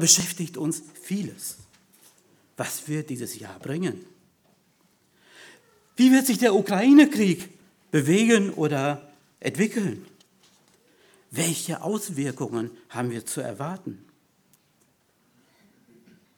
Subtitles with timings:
[0.00, 1.56] beschäftigt uns vieles.
[2.56, 4.04] Was wird dieses Jahr bringen?
[5.96, 7.48] Wie wird sich der Ukraine-Krieg
[7.90, 10.06] bewegen oder entwickeln?
[11.30, 14.04] Welche Auswirkungen haben wir zu erwarten?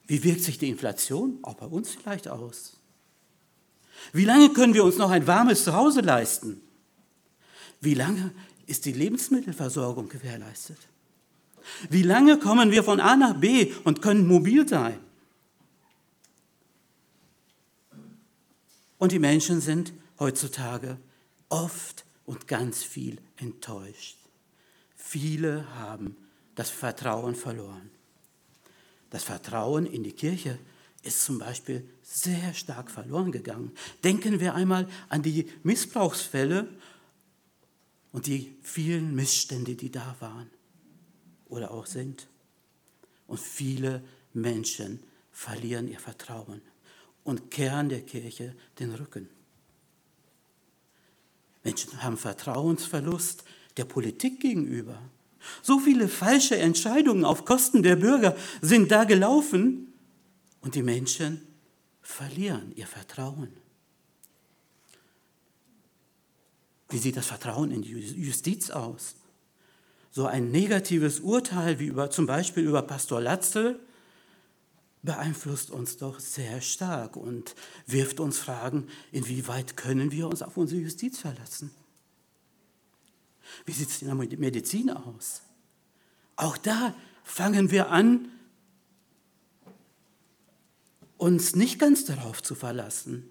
[0.06, 2.76] Wie wirkt sich die Inflation auch bei uns vielleicht aus?
[4.12, 6.60] Wie lange können wir uns noch ein warmes Zuhause leisten?
[7.80, 8.32] Wie lange
[8.66, 10.78] ist die Lebensmittelversorgung gewährleistet?
[11.90, 14.98] Wie lange kommen wir von A nach B und können mobil sein?
[18.98, 20.96] Und die Menschen sind heutzutage
[21.48, 24.16] oft und ganz viel enttäuscht.
[24.96, 26.16] Viele haben
[26.54, 27.90] das Vertrauen verloren.
[29.10, 30.58] Das Vertrauen in die Kirche
[31.02, 33.72] ist zum Beispiel sehr stark verloren gegangen.
[34.04, 36.68] Denken wir einmal an die Missbrauchsfälle
[38.12, 40.48] und die vielen Missstände, die da waren
[41.52, 42.28] oder auch sind.
[43.26, 44.02] Und viele
[44.32, 46.62] Menschen verlieren ihr Vertrauen
[47.24, 49.28] und kehren der Kirche den Rücken.
[51.62, 53.44] Menschen haben Vertrauensverlust
[53.76, 55.00] der Politik gegenüber.
[55.62, 59.92] So viele falsche Entscheidungen auf Kosten der Bürger sind da gelaufen
[60.60, 61.46] und die Menschen
[62.00, 63.52] verlieren ihr Vertrauen.
[66.88, 69.14] Wie sieht das Vertrauen in die Justiz aus?
[70.12, 73.80] So ein negatives Urteil wie über, zum Beispiel über Pastor Latzel
[75.02, 77.54] beeinflusst uns doch sehr stark und
[77.86, 81.72] wirft uns Fragen, inwieweit können wir uns auf unsere Justiz verlassen?
[83.64, 85.42] Wie sieht es in der Medizin aus?
[86.36, 88.28] Auch da fangen wir an,
[91.16, 93.30] uns nicht ganz darauf zu verlassen.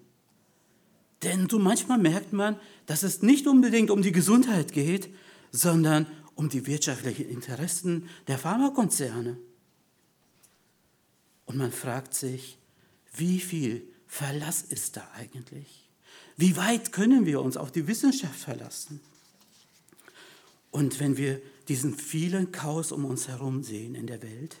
[1.22, 5.14] Denn so manchmal merkt man, dass es nicht unbedingt um die Gesundheit geht,
[5.52, 9.38] sondern um die wirtschaftlichen Interessen der Pharmakonzerne.
[11.46, 12.58] Und man fragt sich,
[13.14, 15.88] wie viel Verlass ist da eigentlich?
[16.36, 19.00] Wie weit können wir uns auf die Wissenschaft verlassen?
[20.70, 24.56] Und wenn wir diesen vielen Chaos um uns herum sehen in der Welt,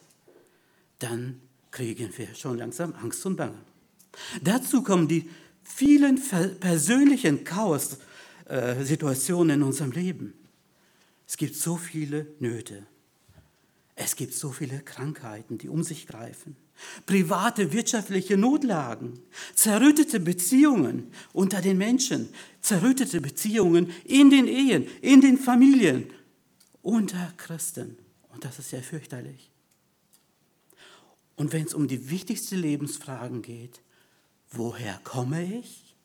[0.98, 1.40] dann
[1.70, 3.58] kriegen wir schon langsam Angst und Bange.
[4.42, 5.30] Dazu kommen die
[5.64, 6.20] vielen
[6.60, 10.34] persönlichen Chaos-Situationen äh, in unserem Leben.
[11.32, 12.86] Es gibt so viele Nöte.
[13.94, 16.58] Es gibt so viele Krankheiten, die um sich greifen.
[17.06, 19.18] Private wirtschaftliche Notlagen,
[19.54, 22.28] zerrüttete Beziehungen unter den Menschen,
[22.60, 26.10] zerrüttete Beziehungen in den Ehen, in den Familien,
[26.82, 27.96] unter Christen.
[28.28, 29.50] Und das ist sehr fürchterlich.
[31.36, 33.80] Und wenn es um die wichtigsten Lebensfragen geht,
[34.50, 35.96] woher komme ich?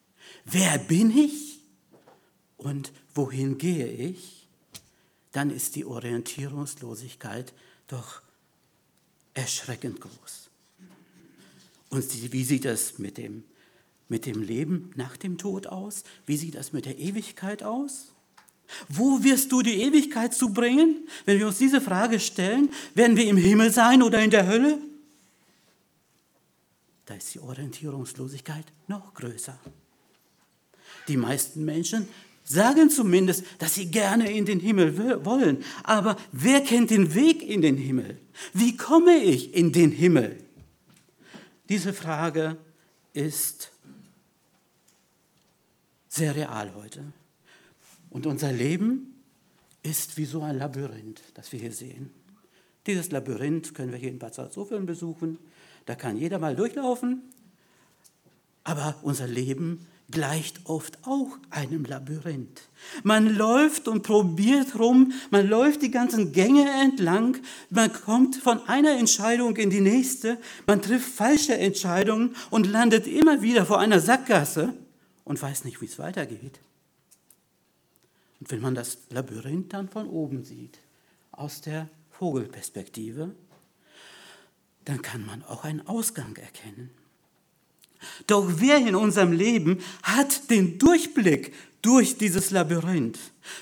[0.46, 1.60] Wer bin ich?
[2.56, 4.47] Und wohin gehe ich?
[5.38, 7.54] Dann ist die Orientierungslosigkeit
[7.86, 8.24] doch
[9.36, 10.50] erschreckend groß.
[11.90, 13.44] Und wie sieht das mit dem,
[14.10, 16.06] mit dem Leben nach dem Tod aus?
[16.26, 18.14] Wie sieht das mit der Ewigkeit aus?
[18.90, 21.08] Wo wirst du die Ewigkeit zubringen?
[21.26, 24.80] Wenn wir uns diese Frage stellen, werden wir im Himmel sein oder in der Hölle?
[27.06, 29.60] Da ist die Orientierungslosigkeit noch größer.
[31.08, 32.08] Die meisten Menschen
[32.48, 35.64] sagen zumindest, dass sie gerne in den Himmel wollen.
[35.84, 38.20] Aber wer kennt den Weg in den Himmel?
[38.54, 40.38] Wie komme ich in den Himmel?
[41.70, 42.58] Diese Frage
[43.14, 43.72] ist
[46.08, 47.04] sehr real heute.
[48.10, 49.22] Und unser Leben
[49.84, 52.10] ist wie so ein Labyrinth, das wir hier sehen.
[52.86, 55.38] Dieses Labyrinth können wir hier in Bad Salzuflen besuchen.
[55.86, 57.22] Da kann jeder mal durchlaufen.
[58.64, 62.62] Aber unser Leben gleicht oft auch einem Labyrinth.
[63.04, 67.38] Man läuft und probiert rum, man läuft die ganzen Gänge entlang,
[67.70, 73.42] man kommt von einer Entscheidung in die nächste, man trifft falsche Entscheidungen und landet immer
[73.42, 74.74] wieder vor einer Sackgasse
[75.26, 76.60] und weiß nicht, wie es weitergeht.
[78.40, 80.80] Und wenn man das Labyrinth dann von oben sieht,
[81.32, 83.36] aus der Vogelperspektive,
[84.86, 86.92] dann kann man auch einen Ausgang erkennen.
[88.28, 93.20] Doch wer in unserem Leben hat den Durchblick durch dieses Labyrinth?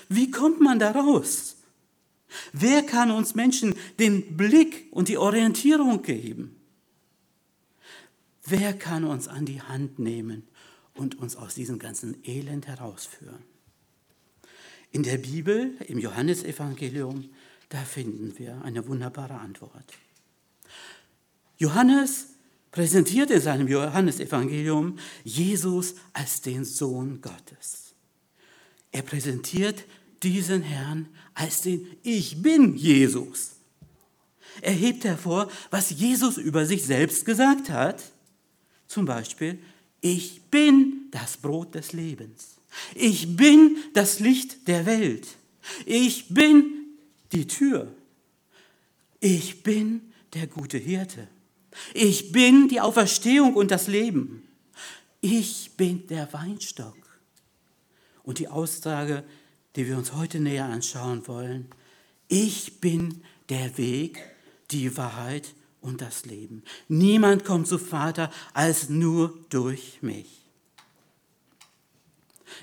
[0.08, 1.56] Wie kommt man da raus?
[2.52, 6.56] Wer kann uns Menschen den Blick und die Orientierung geben?
[8.44, 10.46] Wer kann uns an die Hand nehmen
[10.94, 13.42] und uns aus diesem ganzen Elend herausführen?
[14.92, 17.30] In der Bibel, im Johannesevangelium,
[17.68, 19.92] da finden wir eine wunderbare Antwort.
[21.58, 22.35] Johannes
[22.76, 27.94] präsentiert in seinem Johannesevangelium Jesus als den Sohn Gottes.
[28.92, 29.84] Er präsentiert
[30.22, 33.52] diesen Herrn als den Ich bin Jesus.
[34.60, 38.12] Er hebt hervor, was Jesus über sich selbst gesagt hat.
[38.86, 39.58] Zum Beispiel,
[40.02, 42.58] ich bin das Brot des Lebens.
[42.94, 45.26] Ich bin das Licht der Welt.
[45.86, 46.74] Ich bin
[47.32, 47.90] die Tür.
[49.18, 51.28] Ich bin der gute Hirte.
[51.94, 54.42] Ich bin die Auferstehung und das Leben.
[55.20, 56.96] Ich bin der Weinstock.
[58.22, 59.24] Und die Aussage,
[59.76, 61.68] die wir uns heute näher anschauen wollen,
[62.28, 64.22] ich bin der Weg,
[64.70, 66.62] die Wahrheit und das Leben.
[66.88, 70.46] Niemand kommt zu Vater als nur durch mich.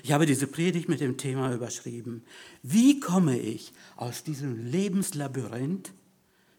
[0.02, 2.24] Ich habe diese Predigt mit dem Thema überschrieben.
[2.62, 5.92] Wie komme ich aus diesem Lebenslabyrinth,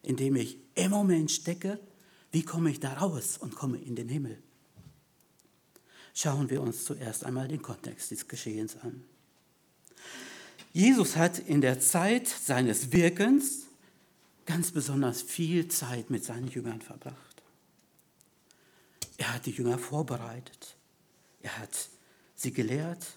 [0.02, 1.78] in dem ich im Moment stecke,
[2.32, 4.42] wie komme ich da raus und komme in den Himmel?
[6.14, 9.04] Schauen wir uns zuerst einmal den Kontext des Geschehens an.
[10.72, 13.66] Jesus hat in der Zeit seines Wirkens
[14.46, 17.42] ganz besonders viel Zeit mit seinen Jüngern verbracht.
[19.18, 20.76] Er hat die Jünger vorbereitet.
[21.42, 21.88] Er hat
[22.34, 23.16] sie gelehrt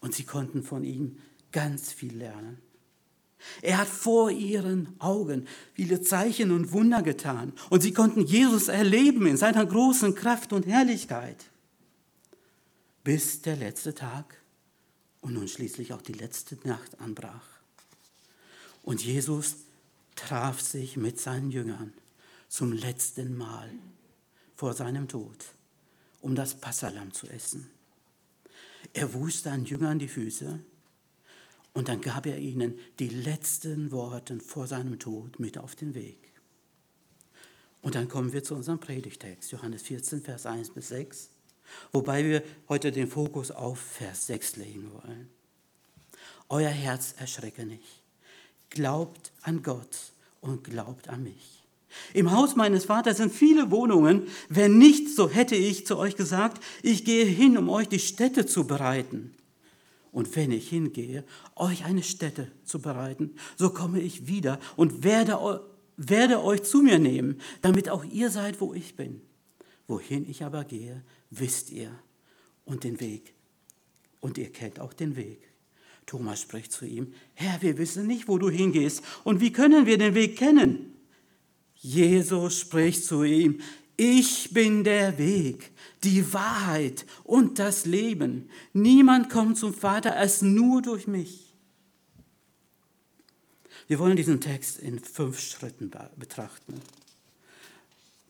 [0.00, 1.18] und sie konnten von ihm
[1.52, 2.58] ganz viel lernen.
[3.60, 9.26] Er hat vor ihren Augen viele Zeichen und Wunder getan und sie konnten Jesus erleben
[9.26, 11.44] in seiner großen Kraft und Herrlichkeit.
[13.04, 14.36] Bis der letzte Tag
[15.20, 17.46] und nun schließlich auch die letzte Nacht anbrach.
[18.82, 19.56] Und Jesus
[20.16, 21.92] traf sich mit seinen Jüngern
[22.48, 23.70] zum letzten Mal
[24.56, 25.36] vor seinem Tod,
[26.20, 27.70] um das Passalam zu essen.
[28.92, 30.60] Er wusch seinen Jüngern die Füße
[31.74, 36.18] und dann gab er ihnen die letzten Worte vor seinem Tod mit auf den Weg.
[37.80, 41.30] Und dann kommen wir zu unserem Predigtext, Johannes 14, Vers 1 bis 6.
[41.90, 45.28] Wobei wir heute den Fokus auf Vers 6 legen wollen.
[46.48, 48.02] Euer Herz erschrecke nicht.
[48.70, 51.62] Glaubt an Gott und glaubt an mich.
[52.14, 54.28] Im Haus meines Vaters sind viele Wohnungen.
[54.48, 58.46] Wenn nicht, so hätte ich zu euch gesagt, ich gehe hin, um euch die Städte
[58.46, 59.34] zu bereiten.
[60.12, 61.24] Und wenn ich hingehe,
[61.56, 65.62] euch eine Stätte zu bereiten, so komme ich wieder und werde,
[65.96, 69.22] werde euch zu mir nehmen, damit auch ihr seid, wo ich bin.
[69.88, 71.90] Wohin ich aber gehe, wisst ihr
[72.66, 73.34] und den Weg.
[74.20, 75.48] Und ihr kennt auch den Weg.
[76.04, 79.02] Thomas spricht zu ihm, Herr, wir wissen nicht, wo du hingehst.
[79.24, 80.94] Und wie können wir den Weg kennen?
[81.74, 83.60] Jesus spricht zu ihm,
[84.02, 85.70] ich bin der Weg,
[86.02, 88.50] die Wahrheit und das Leben.
[88.72, 91.54] Niemand kommt zum Vater als nur durch mich.
[93.86, 96.80] Wir wollen diesen Text in fünf Schritten betrachten.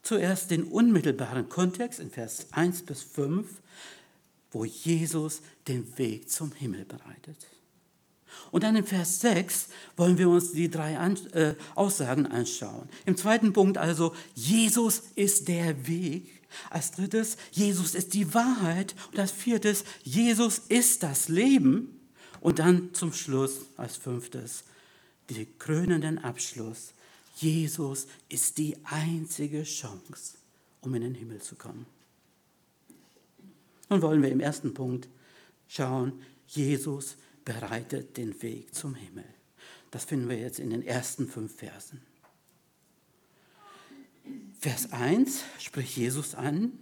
[0.03, 3.49] Zuerst den unmittelbaren Kontext in Vers 1 bis 5,
[4.51, 7.47] wo Jesus den Weg zum Himmel bereitet.
[8.51, 10.95] Und dann in Vers 6 wollen wir uns die drei
[11.33, 12.89] äh, Aussagen anschauen.
[13.07, 16.43] Im zweiten Punkt also, Jesus ist der Weg.
[16.69, 18.95] Als drittes, Jesus ist die Wahrheit.
[19.11, 22.01] Und als viertes, Jesus ist das Leben.
[22.41, 24.65] Und dann zum Schluss als fünftes,
[25.31, 26.93] den krönenden Abschluss.
[27.37, 30.37] Jesus ist die einzige Chance,
[30.81, 31.87] um in den Himmel zu kommen.
[33.89, 35.09] Nun wollen wir im ersten Punkt
[35.69, 39.25] schauen, Jesus bereitet den Weg zum Himmel.
[39.91, 42.03] Das finden wir jetzt in den ersten fünf Versen.
[44.59, 46.79] Vers 1 spricht Jesus an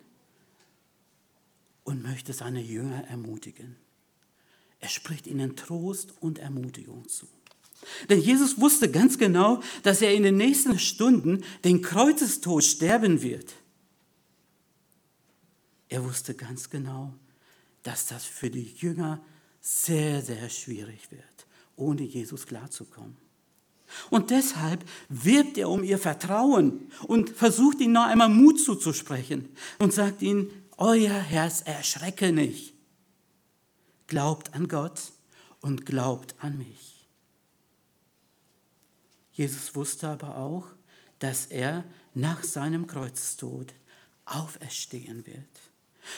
[1.84, 3.76] und möchte seine Jünger ermutigen.
[4.80, 7.26] Er spricht ihnen Trost und Ermutigung zu.
[8.08, 13.54] Denn Jesus wusste ganz genau, dass er in den nächsten Stunden den Kreuzestod sterben wird.
[15.88, 17.14] Er wusste ganz genau,
[17.82, 19.22] dass das für die Jünger
[19.60, 23.16] sehr, sehr schwierig wird, ohne Jesus klarzukommen.
[24.08, 29.48] Und deshalb wirbt er um ihr Vertrauen und versucht ihnen noch einmal Mut zuzusprechen
[29.78, 32.74] und sagt ihnen, euer Herz erschrecke nicht.
[34.06, 35.12] Glaubt an Gott
[35.60, 37.08] und glaubt an mich.
[39.32, 40.66] Jesus wusste aber auch,
[41.18, 43.74] dass er nach seinem Kreuzestod
[44.24, 45.69] auferstehen wird.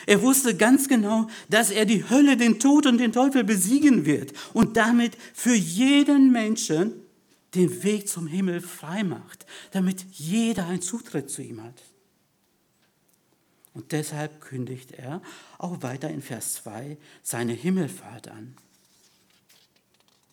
[0.05, 4.33] Er wusste ganz genau, dass er die Hölle, den Tod und den Teufel besiegen wird
[4.53, 6.93] und damit für jeden Menschen
[7.55, 11.83] den Weg zum Himmel frei macht, damit jeder einen Zutritt zu ihm hat.
[13.73, 15.21] Und deshalb kündigt er
[15.57, 18.55] auch weiter in Vers 2 seine Himmelfahrt an.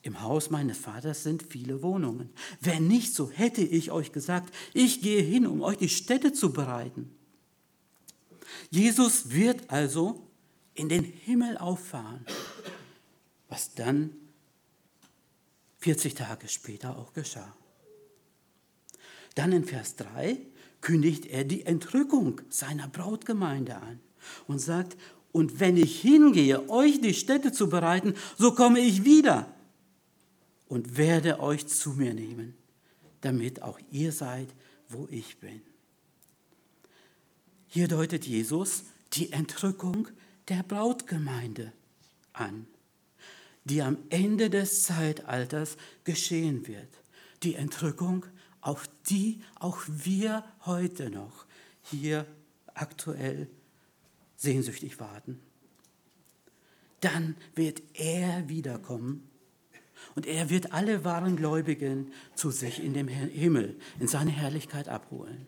[0.02, 2.30] Im Haus meines Vaters sind viele Wohnungen.
[2.61, 6.52] Wenn nicht, so hätte ich euch gesagt, ich gehe hin, um euch die Städte zu
[6.52, 7.14] bereiten.
[8.71, 10.26] Jesus wird also
[10.75, 12.25] in den Himmel auffahren,
[13.49, 14.12] was dann
[15.78, 17.54] 40 Tage später auch geschah.
[19.35, 20.38] Dann in Vers 3
[20.80, 24.00] kündigt er die Entrückung seiner Brautgemeinde an
[24.47, 24.97] und sagt,
[25.33, 29.54] und wenn ich hingehe, euch die Städte zu bereiten, so komme ich wieder
[30.69, 32.54] und werde euch zu mir nehmen,
[33.21, 34.49] damit auch ihr seid,
[34.88, 35.62] wo ich bin.
[37.73, 40.09] Hier deutet Jesus die Entrückung
[40.49, 41.73] der Brautgemeinde
[42.33, 42.67] an,
[43.62, 46.89] die am Ende des Zeitalters geschehen wird.
[47.45, 48.27] Die Entrückung,
[48.61, 51.47] auf die auch wir heute noch
[51.85, 52.27] hier
[52.75, 53.49] aktuell
[54.37, 55.39] sehnsüchtig warten.
[56.99, 59.31] Dann wird er wiederkommen
[60.17, 65.47] und er wird alle wahren Gläubigen zu sich in dem Himmel, in seine Herrlichkeit abholen.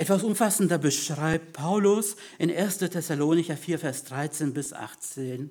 [0.00, 2.78] Etwas umfassender beschreibt Paulus in 1.
[2.78, 5.50] Thessalonicher 4, Vers 13 bis 18,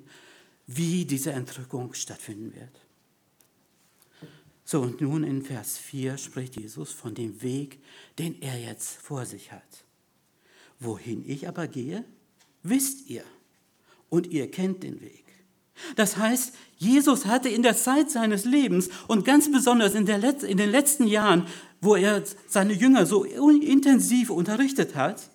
[0.65, 4.31] wie diese Entrückung stattfinden wird.
[4.65, 7.77] So, und nun in Vers 4 spricht Jesus von dem Weg,
[8.17, 9.85] den er jetzt vor sich hat.
[10.79, 12.03] Wohin ich aber gehe,
[12.63, 13.25] wisst ihr,
[14.09, 15.25] und ihr kennt den Weg.
[15.95, 20.57] Das heißt, Jesus hatte in der Zeit seines Lebens und ganz besonders in, Letz-, in
[20.57, 21.45] den letzten Jahren,
[21.81, 25.29] wo er seine Jünger so intensiv unterrichtet hat,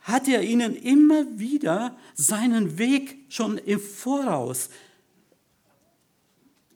[0.00, 4.68] hat er ihnen immer wieder seinen Weg schon im Voraus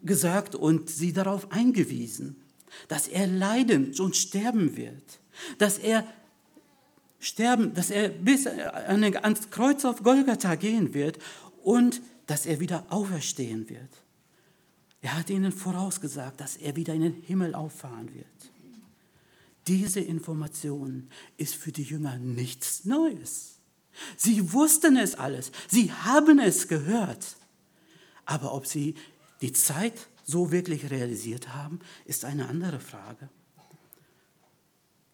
[0.02, 2.42] gesagt und sie darauf eingewiesen,
[2.88, 5.20] dass er leiden und sterben wird,
[5.58, 6.06] dass er
[7.18, 11.18] sterben, dass er bis ans Kreuz auf Golgatha gehen wird
[11.62, 13.90] und dass er wieder auferstehen wird.
[15.00, 18.26] Er hat ihnen vorausgesagt, dass er wieder in den Himmel auffahren wird.
[19.68, 23.58] Diese Information ist für die Jünger nichts Neues.
[24.16, 27.36] Sie wussten es alles, sie haben es gehört.
[28.24, 28.94] Aber ob sie
[29.42, 33.28] die Zeit so wirklich realisiert haben, ist eine andere Frage.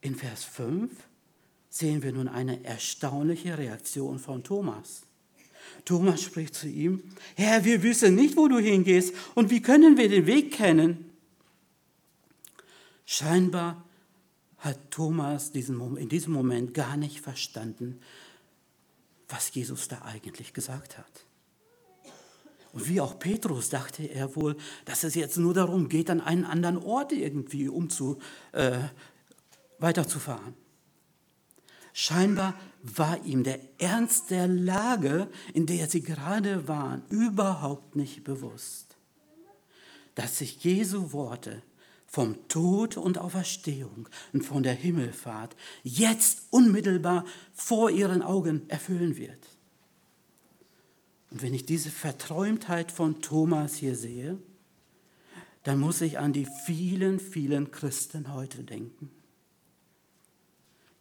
[0.00, 0.92] In Vers 5
[1.68, 5.02] sehen wir nun eine erstaunliche Reaktion von Thomas.
[5.84, 7.02] Thomas spricht zu ihm,
[7.34, 11.11] Herr, wir wissen nicht, wo du hingehst und wie können wir den Weg kennen?
[13.06, 13.84] Scheinbar
[14.64, 18.00] hat Thomas in diesem Moment gar nicht verstanden,
[19.28, 21.26] was Jesus da eigentlich gesagt hat.
[22.73, 26.44] Und wie auch Petrus dachte er wohl, dass es jetzt nur darum geht, an einen
[26.44, 28.18] anderen Ort irgendwie umzu,
[28.52, 28.78] äh,
[29.78, 30.54] weiterzufahren.
[31.92, 38.97] Scheinbar war ihm der Ernst der Lage, in der sie gerade waren, überhaupt nicht bewusst.
[40.16, 41.62] Dass sich Jesu Worte
[42.14, 49.49] vom Tod und Auferstehung und von der Himmelfahrt jetzt unmittelbar vor ihren Augen erfüllen wird.
[51.33, 54.38] Und wenn ich diese Verträumtheit von Thomas hier sehe,
[55.64, 59.11] dann muss ich an die vielen, vielen Christen heute denken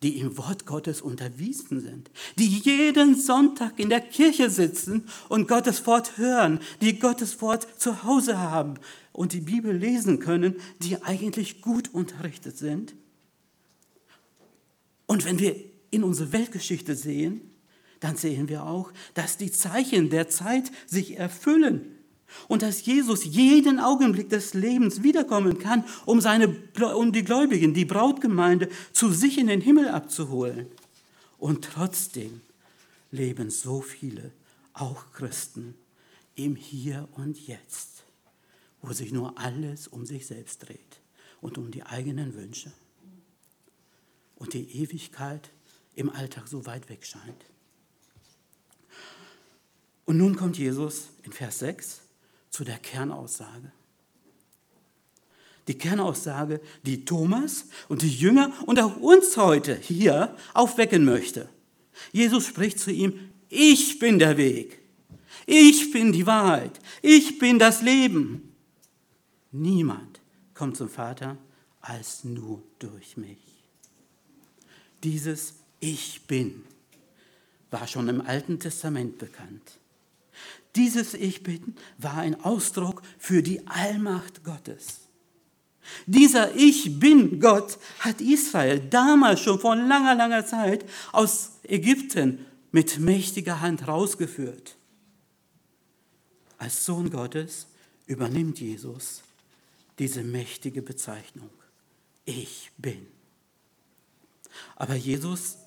[0.03, 5.88] die im Wort Gottes unterwiesen sind, die jeden Sonntag in der Kirche sitzen und Gottes
[5.88, 8.75] Wort hören, die Gottes Wort zu Hause haben
[9.13, 12.93] und die Bibel lesen können, die eigentlich gut unterrichtet sind.
[15.07, 15.55] Und wenn wir
[15.89, 17.41] in unsere Weltgeschichte sehen,
[18.00, 21.92] dann sehen wir auch, dass die Zeichen der Zeit sich erfüllen
[22.48, 26.56] und dass Jesus jeden Augenblick des Lebens wiederkommen kann, um, seine,
[26.96, 30.68] um die Gläubigen, die Brautgemeinde zu sich in den Himmel abzuholen.
[31.38, 32.42] Und trotzdem
[33.12, 34.32] leben so viele,
[34.74, 35.75] auch Christen,
[36.36, 38.04] im Hier und Jetzt,
[38.82, 41.02] wo sich nur alles um sich selbst dreht
[41.42, 42.72] und um die eigenen Wünsche
[44.36, 45.52] und die Ewigkeit
[45.96, 47.46] im Alltag so weit weg scheint.
[50.06, 52.02] Und nun kommt Jesus in Vers 6
[52.53, 53.72] zu der Kernaussage.
[55.67, 61.50] Die Kernaussage, die Thomas und die Jünger und auch uns heute hier aufwecken möchte.
[62.12, 64.79] Jesus spricht zu ihm, ich bin der Weg,
[65.48, 68.53] ich bin die Wahrheit, ich bin das Leben.
[69.51, 70.19] Niemand
[70.53, 71.38] kommt zum Vater
[71.81, 73.39] als nur durch mich.
[75.03, 76.63] Dieses Ich bin
[77.72, 79.79] war schon im Alten Testament bekannt.
[80.75, 85.01] Dieses Ich bin war ein Ausdruck für die Allmacht Gottes.
[86.06, 93.00] Dieser Ich bin Gott hat Israel damals schon vor langer, langer Zeit aus Ägypten mit
[93.00, 94.75] mächtiger Hand rausgeführt.
[96.58, 97.68] Als Sohn Gottes
[98.08, 99.22] übernimmt Jesus
[100.00, 101.50] diese mächtige Bezeichnung.
[102.25, 103.06] Ich bin.
[104.75, 105.58] Aber Jesus,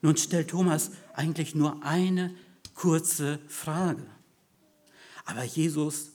[0.00, 2.34] nun stellt Thomas eigentlich nur eine
[2.80, 4.06] kurze Frage.
[5.26, 6.12] Aber Jesus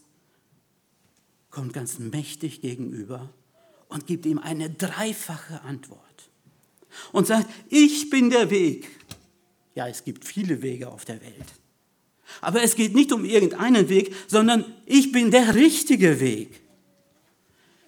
[1.51, 3.29] kommt ganz mächtig gegenüber
[3.87, 6.01] und gibt ihm eine dreifache Antwort
[7.11, 8.89] und sagt, ich bin der Weg.
[9.75, 11.53] Ja, es gibt viele Wege auf der Welt.
[12.41, 16.61] Aber es geht nicht um irgendeinen Weg, sondern ich bin der richtige Weg.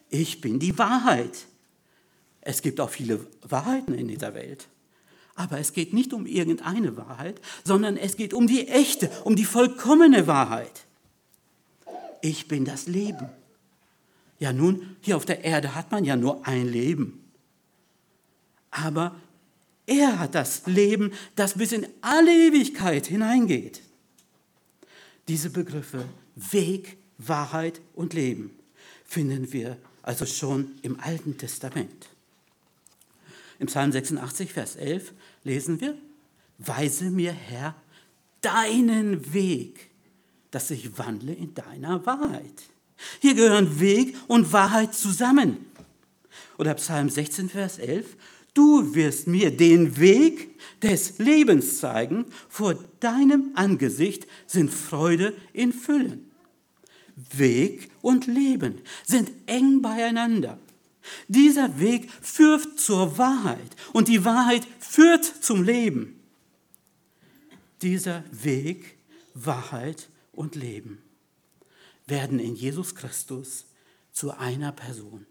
[0.10, 1.48] Ich bin die Wahrheit.
[2.42, 4.68] Es gibt auch viele Wahrheiten in dieser Welt.
[5.38, 9.46] Aber es geht nicht um irgendeine Wahrheit, sondern es geht um die echte, um die
[9.46, 10.86] vollkommene Wahrheit.
[12.22, 13.30] Ich bin das Leben.
[14.40, 17.24] Ja nun, hier auf der Erde hat man ja nur ein Leben.
[18.72, 19.16] Aber
[19.86, 23.84] er hat das Leben, das bis in alle Ewigkeit hineingeht.
[25.28, 28.58] Diese Begriffe Weg, Wahrheit und Leben
[29.06, 32.08] finden wir also schon im Alten Testament.
[33.60, 35.98] Im Psalm 86, Vers 11 lesen wir,
[36.60, 37.76] Weise mir, Herr,
[38.42, 39.90] deinen Weg,
[40.52, 42.64] dass ich wandle in deiner Wahrheit.
[43.20, 45.66] Hier gehören Weg und Wahrheit zusammen.
[46.58, 48.16] Oder Psalm 16, Vers 11,
[48.54, 56.32] du wirst mir den Weg des Lebens zeigen, vor deinem Angesicht sind Freude in Füllen.
[57.34, 60.60] Weg und Leben sind eng beieinander.
[61.28, 66.20] Dieser Weg führt zur Wahrheit und die Wahrheit führt zum Leben.
[67.82, 68.98] Dieser Weg,
[69.34, 71.02] Wahrheit und Leben
[72.08, 73.66] werden in Jesus Christus
[74.12, 75.26] zu einer Person.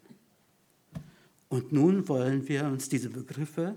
[1.48, 3.76] Und nun wollen wir uns diese Begriffe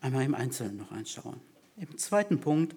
[0.00, 1.40] einmal im Einzelnen noch anschauen.
[1.76, 2.74] Im zweiten Punkt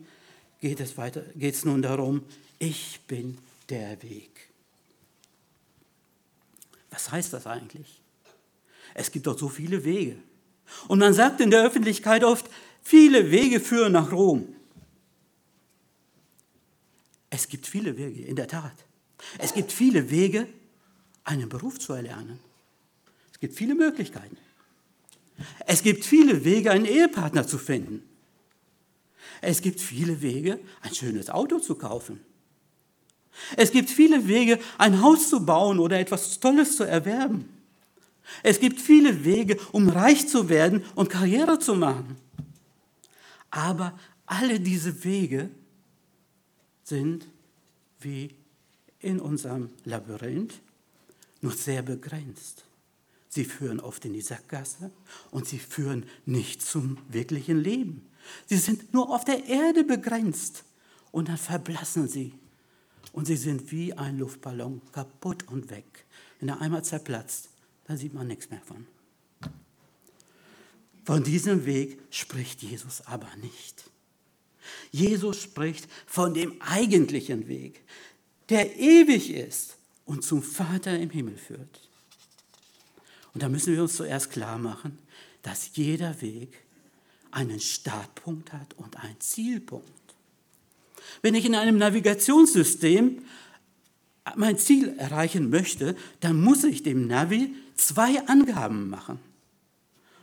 [0.62, 2.24] geht es, weiter, geht nun darum,
[2.60, 3.38] ich bin
[3.70, 4.50] der Weg.
[6.90, 8.02] Was heißt das eigentlich?
[8.96, 10.16] Es gibt doch so viele Wege.
[10.88, 12.50] Und man sagt in der Öffentlichkeit oft,
[12.82, 14.48] viele Wege führen nach Rom.
[17.30, 18.74] Es gibt viele Wege, in der Tat.
[19.38, 20.48] Es gibt viele Wege,
[21.26, 22.40] einen Beruf zu erlernen.
[23.32, 24.38] Es gibt viele Möglichkeiten.
[25.68, 28.02] Es gibt viele Wege, einen Ehepartner zu finden.
[29.42, 32.22] Es gibt viele Wege, ein schönes Auto zu kaufen.
[33.58, 37.55] Es gibt viele Wege, ein Haus zu bauen oder etwas Tolles zu erwerben.
[38.44, 42.18] Es gibt viele Wege, um reich zu werden und Karriere zu machen.
[43.52, 45.50] Aber alle diese Wege
[46.84, 47.28] sind
[48.00, 48.36] wie
[49.00, 50.54] in unserem Labyrinth
[51.42, 52.66] nur sehr begrenzt.
[53.30, 54.92] Sie führen oft in die Sackgasse
[55.32, 58.08] und sie führen nicht zum wirklichen Leben.
[58.48, 60.64] Sie sind nur auf der Erde begrenzt
[61.12, 62.34] und dann verblassen sie.
[63.12, 66.06] Und sie sind wie ein Luftballon, kaputt und weg.
[66.40, 67.50] Wenn er einmal zerplatzt,
[67.88, 68.86] da sieht man nichts mehr von.
[71.04, 73.90] Von diesem Weg spricht Jesus aber nicht.
[74.92, 77.84] Jesus spricht von dem eigentlichen Weg,
[78.50, 81.90] der ewig ist und zum Vater im Himmel führt.
[83.34, 84.98] Und da müssen wir uns zuerst klar machen,
[85.44, 86.66] dass jeder Weg
[87.32, 89.92] einen Startpunkt hat und einen Zielpunkt.
[91.22, 93.22] Wenn ich in einem Navigationssystem
[94.36, 99.20] mein Ziel erreichen möchte, dann muss ich dem Navi zwei Angaben machen.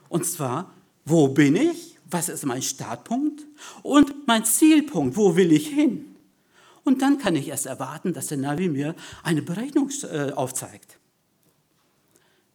[0.08, 0.72] Und zwar,
[1.04, 3.46] wo bin ich, was ist mein Startpunkt
[3.82, 6.16] und mein Zielpunkt, wo will ich hin.
[6.84, 10.98] Und dann kann ich erst erwarten, dass der Navi mir eine Berechnung äh, aufzeigt.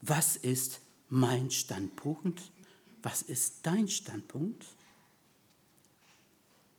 [0.01, 2.51] Was ist mein Standpunkt?
[3.01, 4.65] Was ist dein Standpunkt?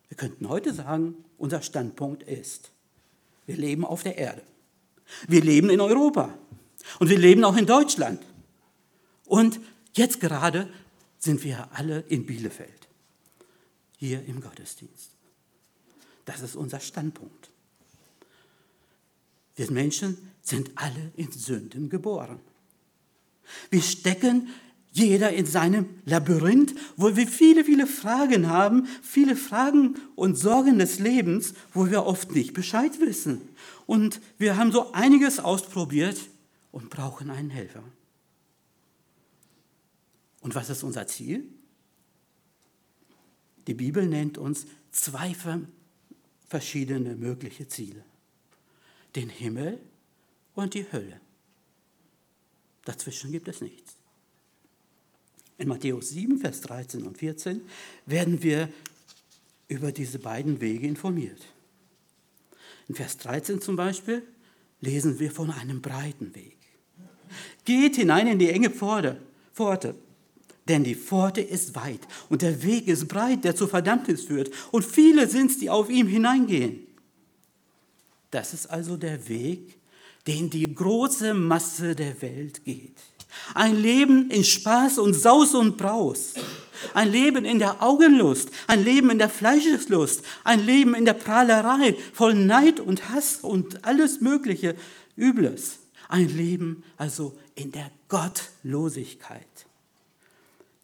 [0.08, 2.70] Wir könnten heute sagen, unser Standpunkt ist,
[3.46, 4.42] wir leben auf der Erde.
[5.26, 6.36] Wir leben in Europa.
[6.98, 8.24] Und wir leben auch in Deutschland.
[9.24, 9.60] Und
[9.94, 10.72] jetzt gerade
[11.18, 12.88] sind wir alle in Bielefeld,
[13.96, 15.10] hier im Gottesdienst.
[16.24, 17.50] Das ist unser Standpunkt.
[19.56, 22.38] Wir Menschen sind alle in Sünden geboren.
[23.70, 24.48] Wir stecken
[24.92, 30.98] jeder in seinem Labyrinth, wo wir viele, viele Fragen haben, viele Fragen und Sorgen des
[30.98, 33.42] Lebens, wo wir oft nicht Bescheid wissen.
[33.86, 36.18] Und wir haben so einiges ausprobiert
[36.72, 37.82] und brauchen einen Helfer.
[40.40, 41.44] Und was ist unser Ziel?
[43.66, 45.34] Die Bibel nennt uns zwei
[46.48, 48.02] verschiedene mögliche Ziele.
[49.14, 49.78] Den Himmel
[50.54, 51.20] und die Hölle.
[52.84, 53.97] Dazwischen gibt es nichts.
[55.58, 57.60] In Matthäus 7, Vers 13 und 14
[58.06, 58.68] werden wir
[59.66, 61.40] über diese beiden Wege informiert.
[62.88, 64.22] In Vers 13 zum Beispiel
[64.80, 66.56] lesen wir von einem breiten Weg.
[67.64, 69.20] Geht hinein in die enge Pforte,
[69.52, 69.94] Pforte,
[70.68, 74.50] denn die Pforte ist weit und der Weg ist breit, der zur Verdammnis führt.
[74.70, 76.86] Und viele sind es, die auf ihm hineingehen.
[78.30, 79.76] Das ist also der Weg,
[80.26, 82.96] den die große Masse der Welt geht.
[83.54, 86.34] Ein Leben in Spaß und Saus und Braus.
[86.94, 91.96] Ein Leben in der Augenlust, ein Leben in der Fleischeslust, ein Leben in der Prahlerei,
[92.12, 94.76] voll Neid und Hass und alles mögliche
[95.16, 95.78] Übles.
[96.08, 99.66] Ein Leben also in der Gottlosigkeit.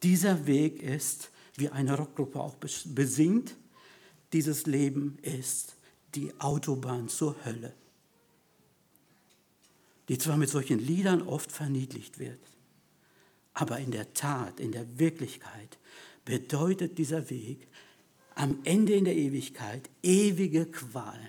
[0.03, 3.55] Dieser Weg ist, wie eine Rockgruppe auch besingt,
[4.33, 5.77] dieses Leben ist
[6.15, 7.73] die Autobahn zur Hölle,
[10.09, 12.41] die zwar mit solchen Liedern oft verniedlicht wird,
[13.55, 15.79] aber in der Tat, in der Wirklichkeit
[16.25, 17.67] bedeutet dieser Weg
[18.35, 21.21] am Ende in der Ewigkeit ewige Qual.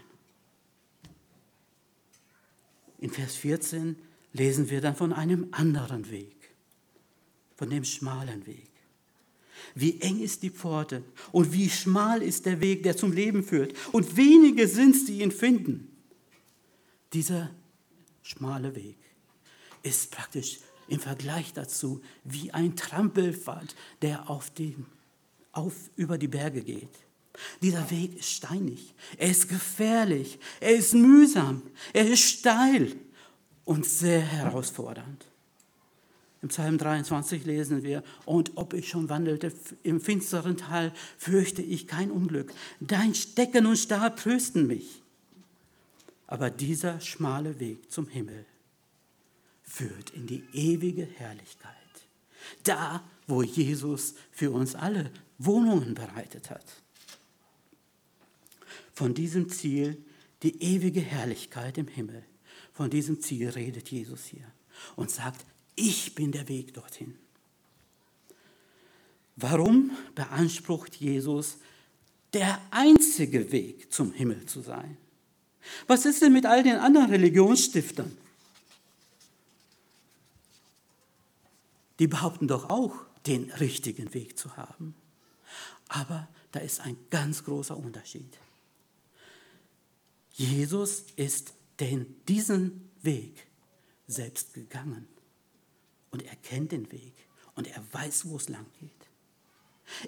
[3.00, 3.96] In Vers 14
[4.34, 6.36] lesen wir dann von einem anderen Weg,
[7.56, 8.70] von dem schmalen Weg.
[9.74, 13.74] Wie eng ist die Pforte und wie schmal ist der Weg, der zum Leben führt.
[13.92, 15.90] Und wenige sind es, die ihn finden.
[17.14, 17.52] Dieser
[18.26, 18.98] schmale Weg
[19.84, 24.86] ist praktisch im Vergleich dazu wie ein Trampelpfad, der auf den,
[25.52, 26.90] auf, über die Berge geht.
[27.62, 31.62] Dieser Weg ist steinig, er ist gefährlich, er ist mühsam,
[31.94, 32.96] er ist steil
[33.64, 35.26] und sehr herausfordernd.
[36.42, 39.52] Im Psalm 23 lesen wir, und ob ich schon wandelte
[39.84, 42.54] im finsteren Tal, fürchte ich kein Unglück.
[42.80, 45.02] Dein Stecken und Stab trösten mich.
[46.28, 48.46] Aber dieser schmale Weg zum Himmel
[49.64, 51.74] führt in die ewige Herrlichkeit.
[52.64, 56.66] Da, wo Jesus für uns alle Wohnungen bereitet hat.
[58.94, 59.98] Von diesem Ziel,
[60.44, 62.24] die ewige Herrlichkeit im Himmel,
[62.74, 64.52] von diesem Ziel redet Jesus hier
[64.96, 67.18] und sagt, ich bin der Weg dorthin.
[69.36, 71.58] Warum beansprucht Jesus,
[72.34, 74.98] der einzige Weg zum Himmel zu sein?
[75.88, 78.16] Was ist denn mit all den anderen Religionsstiftern?
[82.00, 82.94] Die behaupten doch auch,
[83.26, 84.96] den richtigen Weg zu haben.
[85.88, 88.38] Aber da ist ein ganz großer Unterschied.
[90.34, 93.48] Jesus ist den, diesen Weg
[94.08, 95.08] selbst gegangen
[96.12, 97.14] und er kennt den Weg
[97.56, 98.92] und er weiß, wo es lang geht.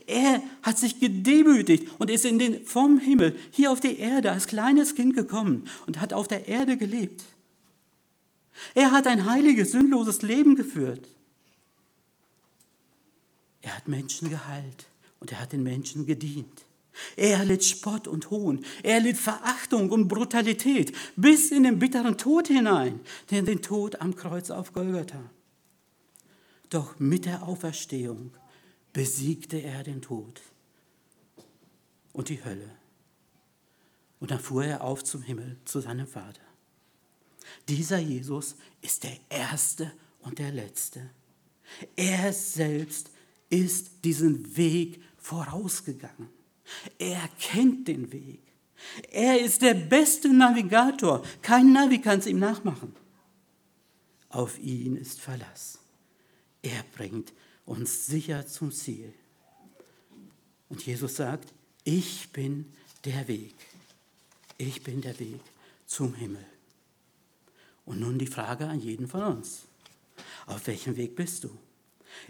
[0.06, 4.48] Er hat sich gedemütigt und ist in den, vom Himmel hier auf die Erde als
[4.48, 7.24] kleines Kind gekommen und hat auf der Erde gelebt.
[8.74, 11.08] Er hat ein heiliges, sündloses Leben geführt.
[13.62, 14.86] Er hat Menschen geheilt
[15.20, 16.66] und er hat den Menschen gedient.
[17.16, 18.66] Er litt Spott und Hohn.
[18.82, 24.16] Er litt Verachtung und Brutalität bis in den bitteren Tod hinein, denn den Tod am
[24.16, 25.30] Kreuz auf Golgatha.
[26.70, 28.32] Doch mit der Auferstehung
[28.98, 30.42] besiegte er den Tod
[32.14, 32.72] und die Hölle.
[34.20, 36.42] Und dann fuhr er auf zum Himmel zu seinem Vater.
[37.68, 41.12] Dieser Jesus ist der Erste und der Letzte.
[41.96, 43.12] Er selbst
[43.52, 46.30] ist diesen Weg vorausgegangen.
[46.98, 48.42] Er kennt den Weg.
[49.12, 51.22] Er ist der beste Navigator.
[51.44, 52.96] Kein Navi kann es ihm nachmachen.
[54.30, 55.78] Auf ihn ist Verlass.
[56.64, 57.32] Er bringt
[57.68, 59.14] uns sicher zum Ziel.
[60.70, 61.54] Und Jesus sagt,
[61.84, 62.74] ich bin
[63.06, 63.54] der Weg.
[64.58, 65.40] Ich bin der Weg
[65.86, 66.44] zum Himmel.
[67.86, 69.66] Und nun die Frage an jeden von uns.
[70.48, 71.50] Auf welchem Weg bist du?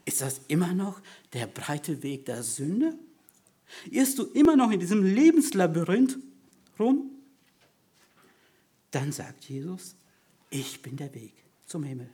[0.06, 1.02] Ist das immer noch
[1.34, 2.98] der breite Weg der Sünde?
[3.90, 6.18] Irrst du immer noch in diesem Lebenslabyrinth
[6.80, 7.12] rum?
[8.92, 9.96] Dann sagt Jesus,
[10.50, 11.34] ich bin der Weg
[11.66, 12.10] zum Himmel.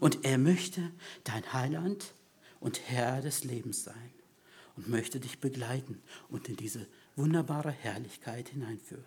[0.00, 0.90] Und er möchte
[1.24, 2.12] dein Heiland
[2.64, 4.10] und Herr des Lebens sein
[4.74, 9.04] und möchte dich begleiten und in diese wunderbare Herrlichkeit hineinführen.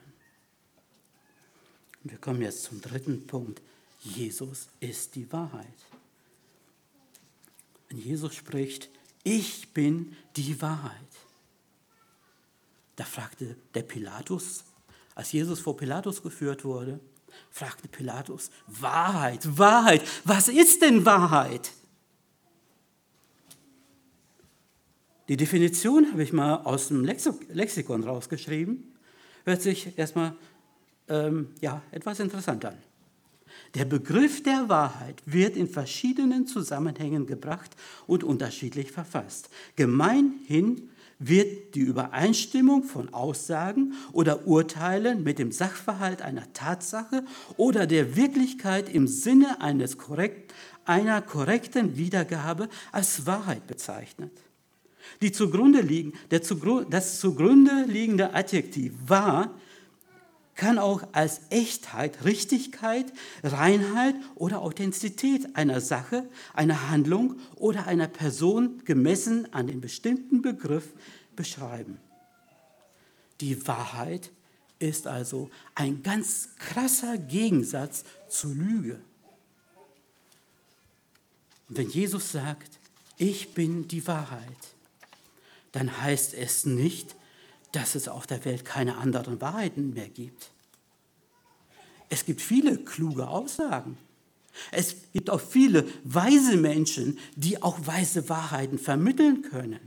[2.04, 3.63] Und wir kommen jetzt zum dritten Punkt.
[4.02, 5.65] Jesus ist die Wahrheit.
[7.89, 8.91] Wenn Jesus spricht,
[9.24, 10.93] ich bin die Wahrheit.
[12.96, 14.65] Da fragte der Pilatus,
[15.15, 17.00] als Jesus vor Pilatus geführt wurde,
[17.50, 21.72] fragte Pilatus, Wahrheit, Wahrheit, was ist denn Wahrheit?
[25.30, 28.94] Die Definition habe ich mal aus dem Lexikon rausgeschrieben.
[29.44, 30.36] Hört sich erstmal
[31.10, 32.78] ähm, ja, etwas interessant an.
[33.76, 39.50] Der Begriff der Wahrheit wird in verschiedenen Zusammenhängen gebracht und unterschiedlich verfasst.
[39.76, 47.26] Gemeinhin wird die Übereinstimmung von Aussagen oder Urteilen mit dem Sachverhalt einer Tatsache
[47.58, 50.54] oder der Wirklichkeit im Sinne eines korrekt,
[50.86, 54.32] einer korrekten Wiedergabe als Wahrheit bezeichnet.
[55.22, 56.41] Die zugrunde liegen, der,
[56.89, 59.52] das zugrunde liegende Adjektiv wahr
[60.58, 68.82] kann auch als Echtheit, Richtigkeit, Reinheit oder Authentizität einer Sache, einer Handlung oder einer Person
[68.84, 70.93] gemessen an den bestimmten Begriff
[71.36, 72.00] beschreiben.
[73.39, 74.32] Die Wahrheit
[74.80, 79.00] ist also ein ganz krasser Gegensatz zur Lüge.
[81.70, 82.80] Wenn Jesus sagt,
[83.17, 84.77] ich bin die Wahrheit,
[85.78, 87.16] dann heißt es nicht,
[87.72, 90.50] dass es auf der Welt keine anderen Wahrheiten mehr gibt.
[92.10, 93.96] Es gibt viele kluge Aussagen.
[94.72, 99.80] Es gibt auch viele weise Menschen, die auch weise Wahrheiten vermitteln können.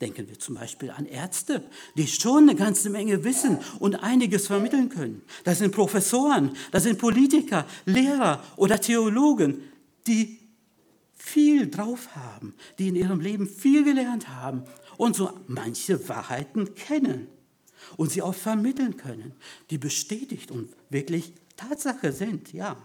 [0.00, 1.62] Denken wir zum Beispiel an Ärzte,
[1.96, 5.22] die schon eine ganze Menge wissen und einiges vermitteln können.
[5.44, 9.62] Das sind Professoren, das sind Politiker, Lehrer oder Theologen,
[10.08, 10.40] die
[11.24, 14.64] viel drauf haben, die in ihrem Leben viel gelernt haben
[14.98, 17.28] und so manche Wahrheiten kennen
[17.96, 19.32] und sie auch vermitteln können,
[19.70, 22.76] die bestätigt und wirklich Tatsache sind, ja.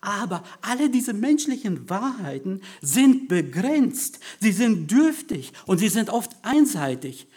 [0.00, 7.28] Aber alle diese menschlichen Wahrheiten sind begrenzt, sie sind dürftig und sie sind oft einseitig,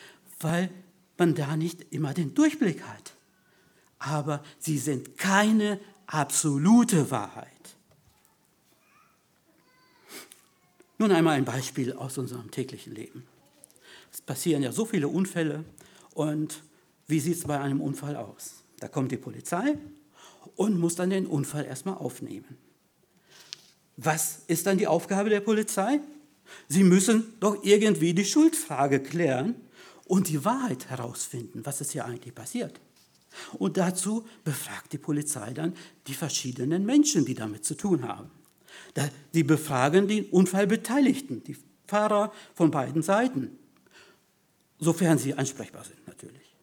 [0.42, 0.70] weil
[1.18, 3.14] man da nicht immer den Durchblick hat.
[3.98, 7.61] Aber sie sind keine absolute Wahrheit.
[11.02, 13.24] Nun einmal ein Beispiel aus unserem täglichen Leben.
[14.14, 15.66] Es passieren ja so viele Unfälle
[16.14, 16.62] und
[17.08, 18.62] wie sieht es bei einem Unfall aus?
[18.80, 19.80] Da kommt die Polizei
[20.56, 22.56] und muss dann den Unfall erstmal aufnehmen.
[23.98, 26.02] Was ist dann die Aufgabe der Polizei?
[26.68, 29.56] Sie müssen doch irgendwie die Schuldfrage klären
[30.06, 32.80] und die Wahrheit herausfinden, was ist hier eigentlich passiert.
[33.54, 35.74] Und dazu befragt die Polizei dann
[36.06, 38.30] die verschiedenen Menschen, die damit zu tun haben.
[39.34, 43.58] Die befragen die Unfallbeteiligten, die Fahrer von beiden Seiten
[44.82, 46.56] sofern sie ansprechbar sind natürlich.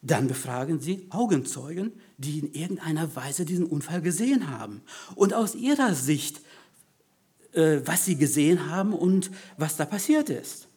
[0.00, 4.80] Dann befragen Sie Augenzeugen, die in irgendeiner Weise diesen Unfall gesehen haben
[5.14, 6.40] und aus ihrer Sicht,
[7.52, 10.68] äh, was sie gesehen haben und was da passiert ist.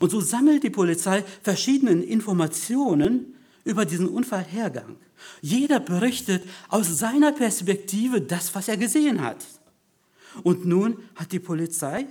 [0.00, 4.96] Und so sammelt die Polizei verschiedene Informationen über diesen Unfallhergang.
[5.40, 9.44] Jeder berichtet aus seiner Perspektive das, was er gesehen hat.
[10.42, 12.06] Und nun hat die Polizei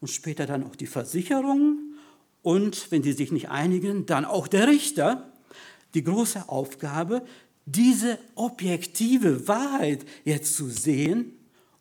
[0.00, 1.78] und später dann auch die Versicherung
[2.42, 5.32] und, wenn sie sich nicht einigen, dann auch der Richter
[5.94, 7.22] die große Aufgabe,
[7.66, 11.32] diese objektive Wahrheit jetzt zu sehen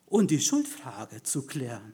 [0.05, 1.93] und die Schuldfrage zu klären.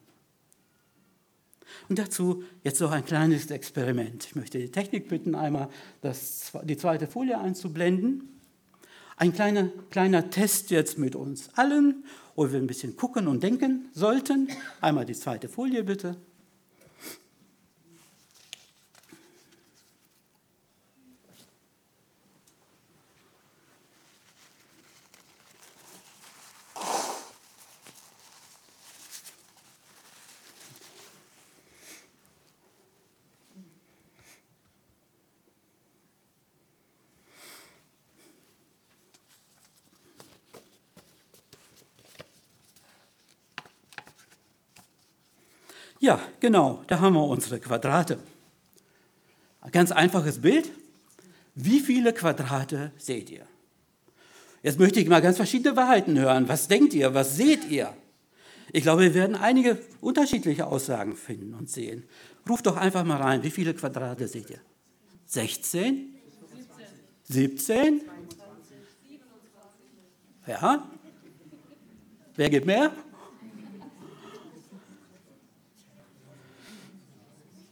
[1.89, 4.25] Und dazu jetzt noch ein kleines Experiment.
[4.25, 5.69] Ich möchte die Technik bitten, einmal
[6.01, 8.39] das, die zweite Folie einzublenden.
[9.17, 12.03] Ein kleiner, kleiner Test jetzt mit uns allen,
[12.35, 14.49] wo wir ein bisschen gucken und denken sollten.
[14.81, 16.17] Einmal die zweite Folie bitte.
[46.03, 48.19] Ja, genau, da haben wir unsere Quadrate.
[49.61, 50.69] Ein ganz einfaches Bild.
[51.55, 53.45] Wie viele Quadrate seht ihr?
[54.63, 56.49] Jetzt möchte ich mal ganz verschiedene Wahrheiten hören.
[56.49, 57.13] Was denkt ihr?
[57.13, 57.95] Was seht ihr?
[58.73, 62.03] Ich glaube, wir werden einige unterschiedliche Aussagen finden und sehen.
[62.49, 63.41] Ruft doch einfach mal rein.
[63.43, 64.59] Wie viele Quadrate seht ihr?
[65.27, 66.15] 16?
[67.29, 68.01] 17?
[70.47, 70.85] Ja?
[72.35, 72.91] Wer gibt mehr?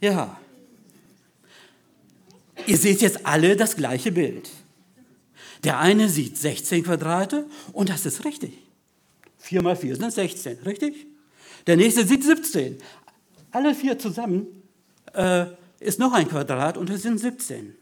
[0.01, 0.37] Ja.
[2.67, 4.49] Ihr seht jetzt alle das gleiche Bild.
[5.63, 8.57] Der eine sieht 16 Quadrate und das ist richtig.
[9.37, 11.07] 4 mal 4 sind 16, richtig?
[11.67, 12.77] Der nächste sieht 17.
[13.51, 14.47] Alle vier zusammen
[15.13, 15.45] äh,
[15.79, 17.75] ist noch ein Quadrat und es sind 17.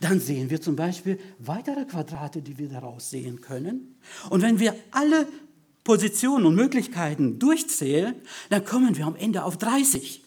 [0.00, 3.96] Dann sehen wir zum Beispiel weitere Quadrate, die wir daraus sehen können.
[4.28, 5.26] Und wenn wir alle
[5.84, 8.14] Positionen und Möglichkeiten durchzählen,
[8.50, 10.22] dann kommen wir am Ende auf 30.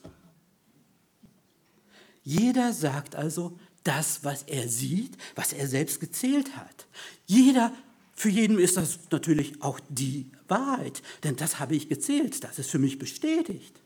[2.24, 6.88] Jeder sagt also das, was er sieht, was er selbst gezählt hat.
[7.26, 7.74] Jeder,
[8.14, 12.70] für jeden ist das natürlich auch die Wahrheit, denn das habe ich gezählt, das ist
[12.70, 13.82] für mich bestätigt.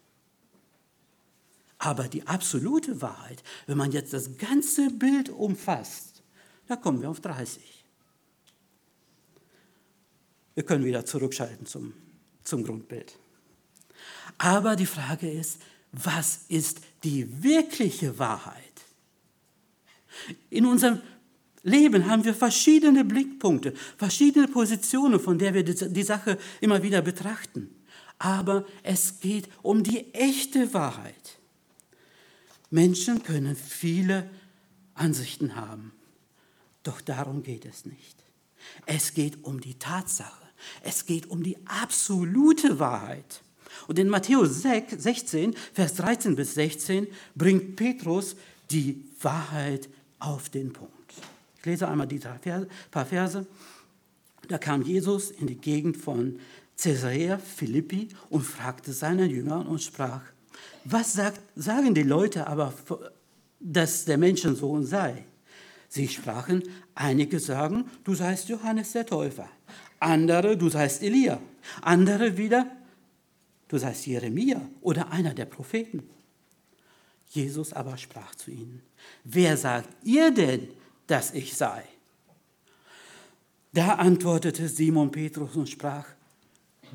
[1.77, 6.23] Aber die absolute Wahrheit, wenn man jetzt das ganze Bild umfasst,
[6.67, 7.85] da kommen wir auf 30.
[10.55, 11.93] Wir können wieder zurückschalten zum,
[12.43, 13.19] zum Grundbild.
[14.37, 18.81] Aber die Frage ist, was ist die wirkliche Wahrheit?
[20.49, 21.01] In unserem
[21.63, 27.69] Leben haben wir verschiedene Blickpunkte, verschiedene Positionen, von der wir die Sache immer wieder betrachten.
[28.19, 31.39] Aber es geht um die echte Wahrheit.
[32.69, 34.29] Menschen können viele
[34.93, 35.91] Ansichten haben,
[36.83, 38.15] doch darum geht es nicht.
[38.85, 40.45] Es geht um die Tatsache.
[40.81, 43.41] Es geht um die absolute Wahrheit.
[43.87, 48.35] Und in Matthäus 6, 16, Vers 13 bis 16 bringt Petrus
[48.71, 50.91] die Wahrheit auf den Punkt.
[51.59, 52.21] Ich lese einmal die
[52.91, 53.45] paar Verse.
[54.47, 56.39] Da kam Jesus in die Gegend von
[56.77, 60.21] Caesarea Philippi und fragte seine Jünger und sprach,
[60.83, 62.73] was sagt, sagen die Leute aber,
[63.59, 65.25] dass der Menschensohn sei?
[65.89, 69.49] Sie sprachen, einige sagen, du seist Johannes der Täufer,
[69.99, 71.39] andere, du seist Elia,
[71.81, 72.67] andere wieder,
[73.67, 76.03] du seist Jeremia oder einer der Propheten.
[77.29, 78.81] Jesus aber sprach zu ihnen,
[79.23, 80.69] wer sagt ihr denn,
[81.07, 81.83] dass ich sei?
[83.73, 86.05] Da antwortete Simon Petrus und sprach,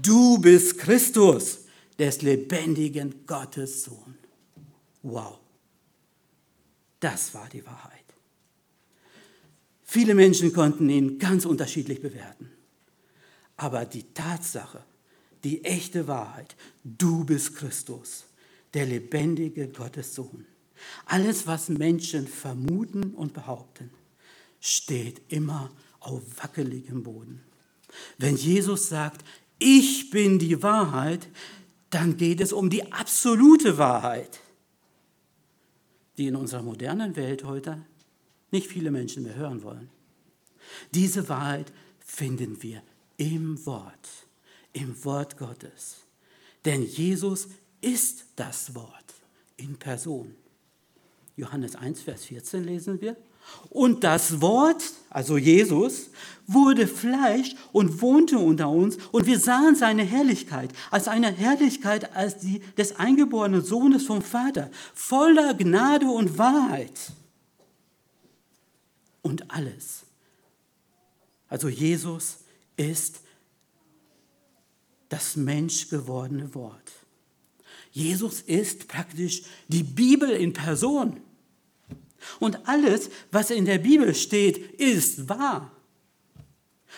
[0.00, 1.60] du bist Christus,
[2.00, 4.16] des lebendigen Gottes Sohn.
[5.02, 5.38] Wow,
[6.98, 8.00] das war die Wahrheit.
[9.84, 12.50] Viele Menschen konnten ihn ganz unterschiedlich bewerten.
[13.58, 14.82] Aber die Tatsache,
[15.44, 18.24] die echte Wahrheit, du bist Christus,
[18.74, 20.46] der lebendige Gottes Sohn.
[21.06, 23.90] Alles, was Menschen vermuten und behaupten,
[24.60, 27.42] steht immer auf wackeligem Boden.
[28.18, 29.24] Wenn Jesus sagt,
[29.58, 31.28] ich bin die Wahrheit,
[31.90, 34.40] dann geht es um die absolute Wahrheit,
[36.16, 37.84] die in unserer modernen Welt heute
[38.50, 39.90] nicht viele Menschen mehr hören wollen.
[40.92, 42.82] Diese Wahrheit finden wir
[43.16, 44.08] im Wort,
[44.72, 45.98] im Wort Gottes.
[46.64, 47.48] Denn Jesus
[47.80, 49.14] ist das Wort
[49.56, 50.34] in Person.
[51.36, 53.16] Johannes 1, Vers 14 lesen wir.
[53.70, 56.10] Und das Wort, also Jesus,
[56.46, 62.38] wurde Fleisch und wohnte unter uns und wir sahen seine Herrlichkeit als eine Herrlichkeit als
[62.38, 67.12] die des eingeborenen Sohnes vom Vater, voller Gnade und Wahrheit.
[69.22, 70.02] Und alles.
[71.48, 72.38] Also Jesus
[72.76, 73.20] ist
[75.10, 76.92] das menschgewordene Wort.
[77.92, 81.20] Jesus ist praktisch die Bibel in Person.
[82.38, 85.72] Und alles, was in der Bibel steht, ist wahr.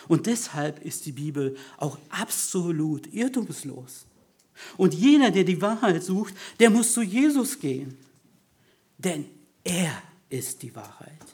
[0.07, 4.05] Und deshalb ist die Bibel auch absolut irrtumslos.
[4.77, 7.97] Und jeder, der die Wahrheit sucht, der muss zu Jesus gehen.
[8.97, 9.25] Denn
[9.63, 11.25] er ist die Wahrheit.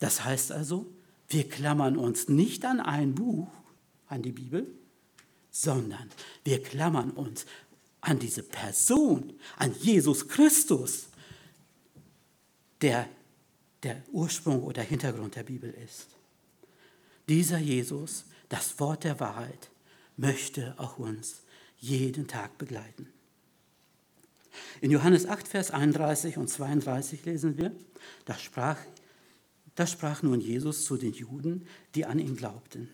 [0.00, 0.86] Das heißt also,
[1.28, 3.48] wir klammern uns nicht an ein Buch,
[4.12, 4.66] an die Bibel,
[5.50, 6.10] sondern
[6.44, 7.46] wir klammern uns
[8.00, 11.06] an diese Person, an Jesus Christus,
[12.80, 13.08] der
[13.82, 16.08] der Ursprung oder Hintergrund der Bibel ist.
[17.28, 19.70] Dieser Jesus, das Wort der Wahrheit,
[20.16, 21.42] möchte auch uns
[21.78, 23.08] jeden Tag begleiten.
[24.80, 27.74] In Johannes 8, Vers 31 und 32 lesen wir,
[28.24, 28.78] da sprach,
[29.74, 32.88] da sprach nun Jesus zu den Juden, die an ihn glaubten,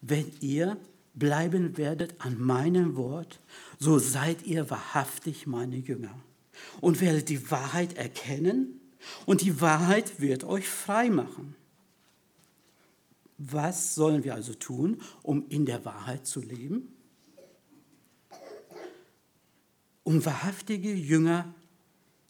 [0.00, 0.76] wenn ihr
[1.14, 3.40] bleiben werdet an meinem Wort,
[3.78, 6.14] so seid ihr wahrhaftig meine Jünger
[6.80, 8.80] und werdet die Wahrheit erkennen
[9.26, 11.54] und die Wahrheit wird euch frei machen.
[13.38, 16.94] Was sollen wir also tun, um in der Wahrheit zu leben?
[20.02, 21.54] Um wahrhaftige Jünger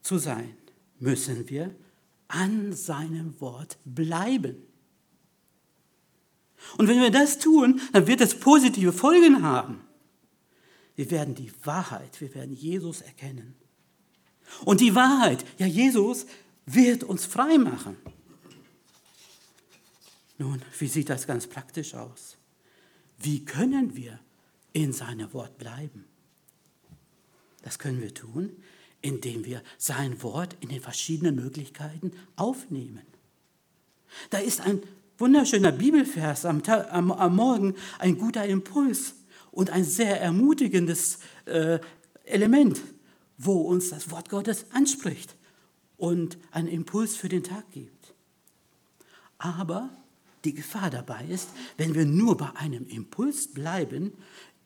[0.03, 0.55] zu sein,
[1.01, 1.75] müssen wir
[2.29, 4.70] an seinem Wort bleiben.
[6.77, 9.81] Und wenn wir das tun, dann wird es positive Folgen haben.
[10.97, 13.55] Wir werden die Wahrheit, wir werden Jesus erkennen.
[14.65, 16.27] Und die Wahrheit, ja, Jesus
[16.67, 17.97] wird uns frei machen.
[20.39, 22.37] Nun, wie sieht das ganz praktisch aus?
[23.19, 24.19] Wie können wir
[24.73, 26.07] in seinem Wort bleiben?
[27.63, 28.51] Das können wir tun,
[29.03, 33.07] indem wir sein Wort in den verschiedenen Möglichkeiten aufnehmen.
[34.31, 34.83] Da ist ein
[35.21, 39.15] wunderschöner Bibelvers am, am, am Morgen, ein guter Impuls
[39.51, 41.79] und ein sehr ermutigendes äh,
[42.25, 42.81] Element,
[43.37, 45.37] wo uns das Wort Gottes anspricht
[45.97, 48.15] und einen Impuls für den Tag gibt.
[49.39, 49.91] Aber
[50.45, 54.13] die Gefahr dabei ist, wenn wir nur bei einem Impuls bleiben,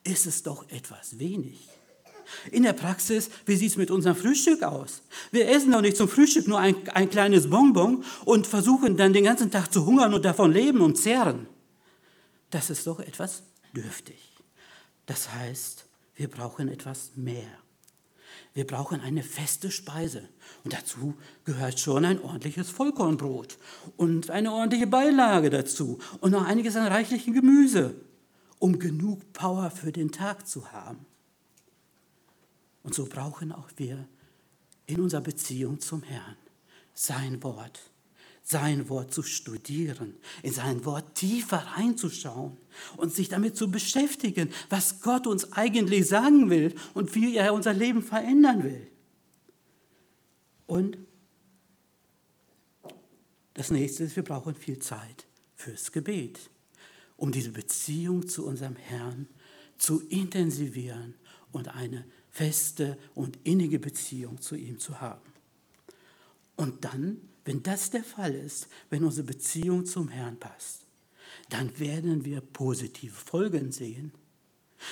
[0.05, 1.68] ist es doch etwas wenig.
[2.50, 5.02] In der Praxis, wie sieht es mit unserem Frühstück aus?
[5.30, 9.24] Wir essen doch nicht zum Frühstück nur ein, ein kleines Bonbon und versuchen dann den
[9.24, 11.46] ganzen Tag zu hungern und davon leben und zehren.
[12.50, 13.42] Das ist doch etwas
[13.74, 14.32] dürftig.
[15.06, 17.48] Das heißt, wir brauchen etwas mehr.
[18.54, 20.28] Wir brauchen eine feste Speise.
[20.62, 21.14] Und dazu
[21.44, 23.58] gehört schon ein ordentliches Vollkornbrot
[23.96, 27.96] und eine ordentliche Beilage dazu und noch einiges an reichlichem Gemüse,
[28.60, 31.04] um genug Power für den Tag zu haben.
[32.85, 34.07] Und so brauchen auch wir
[34.87, 36.37] in unserer Beziehung zum Herrn
[36.95, 37.91] sein Wort
[38.47, 42.59] sein Wort zu studieren, in sein Wort tiefer reinzuschauen
[42.99, 47.72] und sich damit zu beschäftigen, was Gott uns eigentlich sagen will und wie er unser
[47.72, 48.87] Leben verändern will.
[50.66, 50.99] Und
[53.55, 55.26] das nächste ist, wir brauchen viel Zeit
[55.57, 56.51] fürs Gebet,
[57.16, 59.26] um diese Beziehung zu unserem Herrn
[59.78, 61.14] zu intensivieren
[61.51, 62.05] und eine
[62.35, 65.32] feste und innige Beziehung zu ihm zu haben.
[66.57, 70.80] Und dann wenn das der Fall ist, wenn unsere Beziehung zum Herrn passt,
[71.51, 74.12] dann werden wir positive Folgen sehen.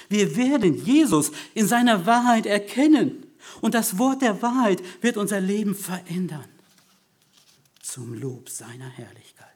[0.09, 3.27] Wir werden Jesus in seiner Wahrheit erkennen
[3.61, 6.49] und das Wort der Wahrheit wird unser Leben verändern
[7.81, 9.49] zum Lob seiner Herrlichkeit.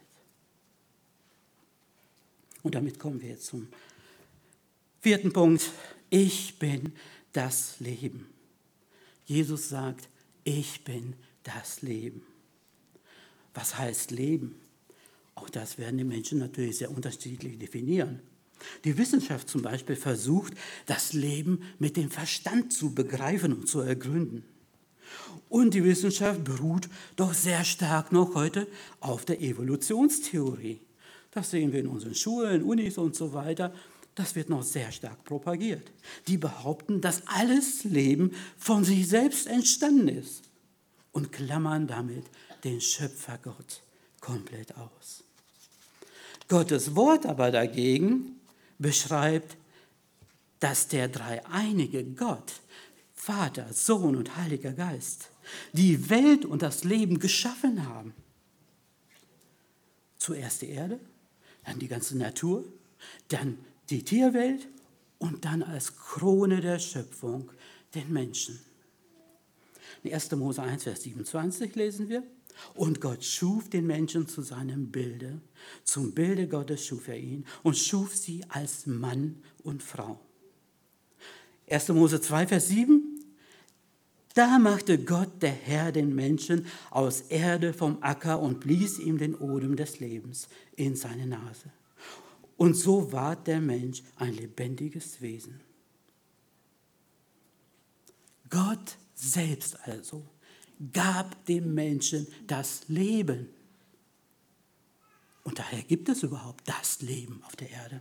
[2.62, 3.68] Und damit kommen wir jetzt zum
[5.00, 5.70] vierten Punkt.
[6.10, 6.92] Ich bin
[7.36, 8.26] das Leben.
[9.26, 10.08] Jesus sagt,
[10.44, 12.22] ich bin das Leben.
[13.52, 14.56] Was heißt Leben?
[15.34, 18.20] Auch das werden die Menschen natürlich sehr unterschiedlich definieren.
[18.84, 20.54] Die Wissenschaft zum Beispiel versucht,
[20.86, 24.44] das Leben mit dem Verstand zu begreifen und zu ergründen.
[25.50, 28.66] Und die Wissenschaft beruht doch sehr stark noch heute
[29.00, 30.80] auf der Evolutionstheorie.
[31.32, 33.74] Das sehen wir in unseren Schulen, Unis und so weiter.
[34.16, 35.92] Das wird noch sehr stark propagiert.
[36.26, 40.42] Die behaupten, dass alles Leben von sich selbst entstanden ist
[41.12, 42.24] und klammern damit
[42.64, 43.82] den Schöpfergott
[44.20, 45.22] komplett aus.
[46.48, 48.40] Gottes Wort aber dagegen
[48.78, 49.56] beschreibt,
[50.60, 52.54] dass der dreieinige Gott,
[53.14, 55.28] Vater, Sohn und Heiliger Geist,
[55.74, 58.14] die Welt und das Leben geschaffen haben.
[60.16, 60.98] Zuerst die Erde,
[61.64, 62.64] dann die ganze Natur,
[63.28, 63.58] dann
[63.90, 64.68] die Tierwelt
[65.18, 67.50] und dann als Krone der Schöpfung
[67.94, 68.58] den Menschen.
[70.02, 70.30] In 1.
[70.32, 72.22] Mose 1, Vers 27 lesen wir,
[72.74, 75.40] und Gott schuf den Menschen zu seinem Bilde.
[75.84, 80.18] Zum Bilde Gottes schuf er ihn und schuf sie als Mann und Frau.
[81.68, 81.88] 1.
[81.88, 83.16] Mose 2, Vers 7.
[84.34, 89.34] Da machte Gott, der Herr, den Menschen aus Erde vom Acker und blies ihm den
[89.34, 91.70] Odem des Lebens in seine Nase.
[92.56, 95.60] Und so ward der Mensch ein lebendiges Wesen.
[98.48, 100.24] Gott selbst also
[100.92, 103.48] gab dem Menschen das Leben.
[105.44, 108.00] Und daher gibt es überhaupt das Leben auf der Erde.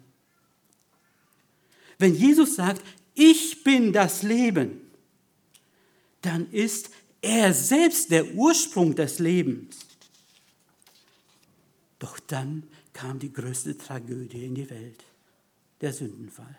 [1.98, 2.84] Wenn Jesus sagt,
[3.14, 4.82] ich bin das Leben,
[6.22, 6.90] dann ist
[7.22, 9.80] er selbst der Ursprung des Lebens.
[12.00, 12.64] Doch dann
[12.96, 15.04] kam die größte Tragödie in die Welt,
[15.82, 16.58] der Sündenfall.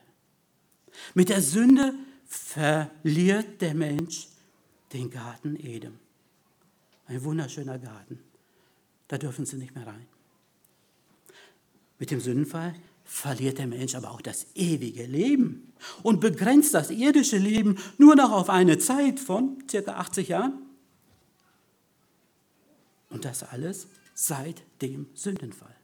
[1.14, 1.94] Mit der Sünde
[2.26, 4.28] verliert der Mensch
[4.92, 5.98] den Garten Edem.
[7.06, 8.20] Ein wunderschöner Garten.
[9.08, 10.06] Da dürfen sie nicht mehr rein.
[11.98, 12.74] Mit dem Sündenfall
[13.04, 15.72] verliert der Mensch aber auch das ewige Leben
[16.02, 20.58] und begrenzt das irdische Leben nur noch auf eine Zeit von circa 80 Jahren.
[23.08, 25.74] Und das alles seit dem Sündenfall.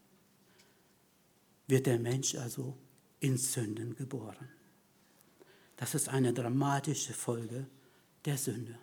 [1.72, 2.76] Wird der Mensch also
[3.20, 4.46] in Sünden geboren.
[5.78, 7.64] Das ist eine dramatische Folge
[8.26, 8.74] der Sünde.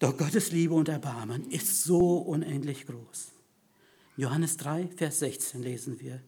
[0.00, 3.30] Doch Gottes Liebe und Erbarmen ist so unendlich groß.
[4.16, 6.20] Johannes 3, Vers 16 lesen wir.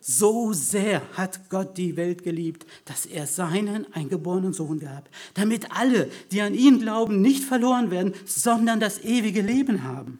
[0.00, 6.10] So sehr hat Gott die Welt geliebt, dass er seinen eingeborenen Sohn gab, damit alle,
[6.32, 10.18] die an ihn glauben, nicht verloren werden, sondern das ewige Leben haben.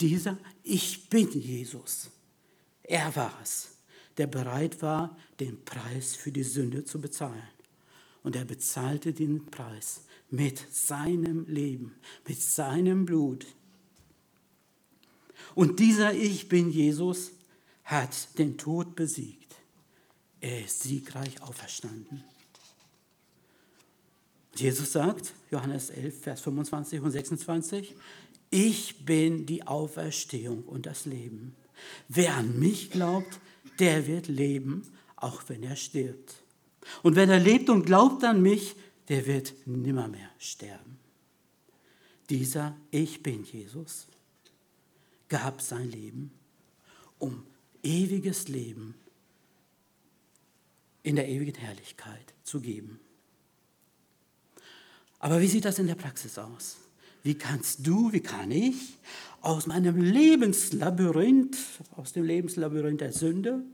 [0.00, 2.10] Dieser Ich bin Jesus.
[2.82, 3.76] Er war es,
[4.16, 7.48] der bereit war, den Preis für die Sünde zu bezahlen.
[8.22, 11.94] Und er bezahlte den Preis mit seinem Leben,
[12.26, 13.46] mit seinem Blut.
[15.54, 17.30] Und dieser Ich bin Jesus
[17.84, 19.54] hat den Tod besiegt.
[20.40, 22.24] Er ist siegreich auferstanden.
[24.54, 27.94] Jesus sagt, Johannes 11, Vers 25 und 26,
[28.50, 31.54] ich bin die Auferstehung und das Leben.
[32.08, 33.40] Wer an mich glaubt,
[33.78, 34.82] der wird leben,
[35.16, 36.42] auch wenn er stirbt.
[37.02, 38.76] Und wenn er lebt und glaubt an mich,
[39.08, 40.98] der wird nimmermehr sterben.
[42.30, 44.06] Dieser Ich bin Jesus
[45.28, 46.30] gab sein Leben,
[47.18, 47.44] um
[47.82, 48.94] ewiges Leben
[51.02, 52.98] in der ewigen Herrlichkeit zu geben.
[55.18, 56.76] Aber wie sieht das in der Praxis aus?
[57.26, 58.98] Wie kannst du, wie kann ich
[59.40, 61.56] aus meinem Lebenslabyrinth,
[61.96, 63.64] aus dem Lebenslabyrinth der Sünde,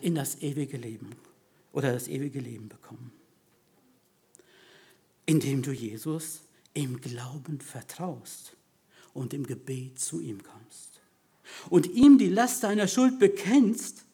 [0.00, 1.10] in das ewige Leben
[1.72, 3.12] oder das ewige Leben bekommen?
[5.26, 6.40] Indem du Jesus
[6.74, 8.56] im Glauben vertraust
[9.14, 11.00] und im Gebet zu ihm kommst
[11.70, 14.06] und ihm die Last deiner Schuld bekennst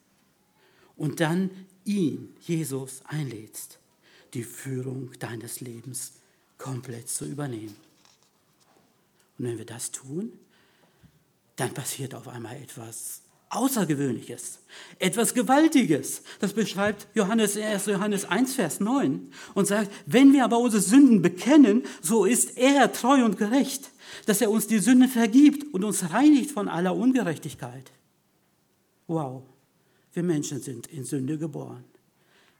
[0.94, 1.50] und dann
[1.86, 3.78] ihn, Jesus, einlädst,
[4.34, 6.17] die Führung deines Lebens
[6.58, 7.76] komplett zu übernehmen.
[9.38, 10.32] Und wenn wir das tun,
[11.56, 14.58] dann passiert auf einmal etwas Außergewöhnliches,
[14.98, 16.22] etwas Gewaltiges.
[16.38, 17.86] Das beschreibt Johannes 1.
[17.86, 22.92] Johannes 1, Vers 9 und sagt, wenn wir aber unsere Sünden bekennen, so ist er
[22.92, 23.90] treu und gerecht,
[24.26, 27.90] dass er uns die Sünden vergibt und uns reinigt von aller Ungerechtigkeit.
[29.06, 29.42] Wow,
[30.12, 31.84] wir Menschen sind in Sünde geboren.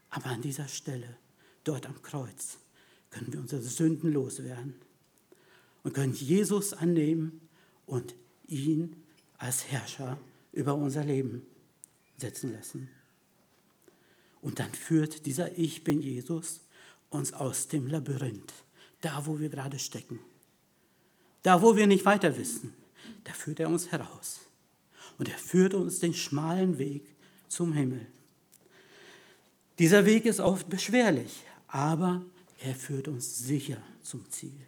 [0.09, 1.17] Aber an dieser Stelle,
[1.63, 2.57] dort am Kreuz,
[3.09, 4.75] können wir unsere Sünden loswerden
[5.83, 7.41] und können Jesus annehmen
[7.85, 8.15] und
[8.47, 8.95] ihn
[9.37, 10.17] als Herrscher
[10.51, 11.45] über unser Leben
[12.17, 12.89] setzen lassen.
[14.41, 16.61] Und dann führt dieser Ich bin Jesus
[17.09, 18.53] uns aus dem Labyrinth,
[19.01, 20.19] da wo wir gerade stecken,
[21.43, 22.73] da wo wir nicht weiter wissen,
[23.23, 24.41] da führt er uns heraus.
[25.17, 27.03] Und er führt uns den schmalen Weg
[27.47, 28.05] zum Himmel.
[29.77, 32.21] Dieser Weg ist oft beschwerlich, aber
[32.61, 34.67] er führt uns sicher zum Ziel,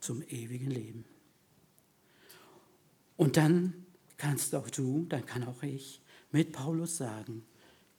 [0.00, 1.04] zum ewigen Leben.
[3.16, 6.00] Und dann kannst auch du, dann kann auch ich
[6.32, 7.44] mit Paulus sagen,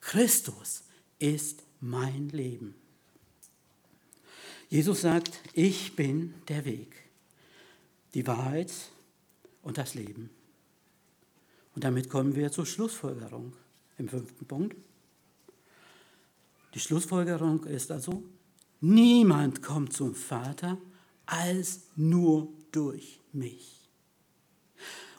[0.00, 0.84] Christus
[1.18, 2.74] ist mein Leben.
[4.68, 6.94] Jesus sagt, ich bin der Weg,
[8.12, 8.72] die Wahrheit
[9.62, 10.30] und das Leben.
[11.74, 13.54] Und damit kommen wir zur Schlussfolgerung
[13.98, 14.76] im fünften Punkt.
[16.74, 18.22] Die Schlussfolgerung ist also,
[18.84, 20.78] niemand kommt zum Vater
[21.26, 23.74] als nur durch mich.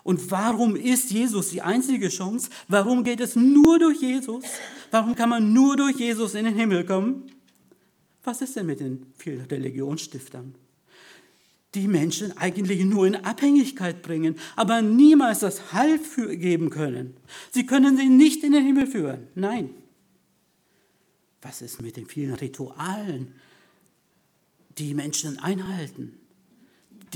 [0.04, 2.52] Und warum ist Jesus die einzige Chance?
[2.68, 4.44] Warum geht es nur durch Jesus?
[4.92, 7.24] Warum kann man nur durch Jesus in den Himmel kommen?
[8.24, 10.54] Was ist denn mit den vielen Religionsstiftern?
[11.74, 16.00] Die Menschen eigentlich nur in Abhängigkeit bringen, aber niemals das Heil
[16.38, 17.18] geben können.
[17.52, 19.28] Sie können sie nicht in den Himmel führen.
[19.34, 19.72] Nein.
[21.42, 23.34] Was ist mit den vielen Ritualen,
[24.78, 26.20] die Menschen einhalten?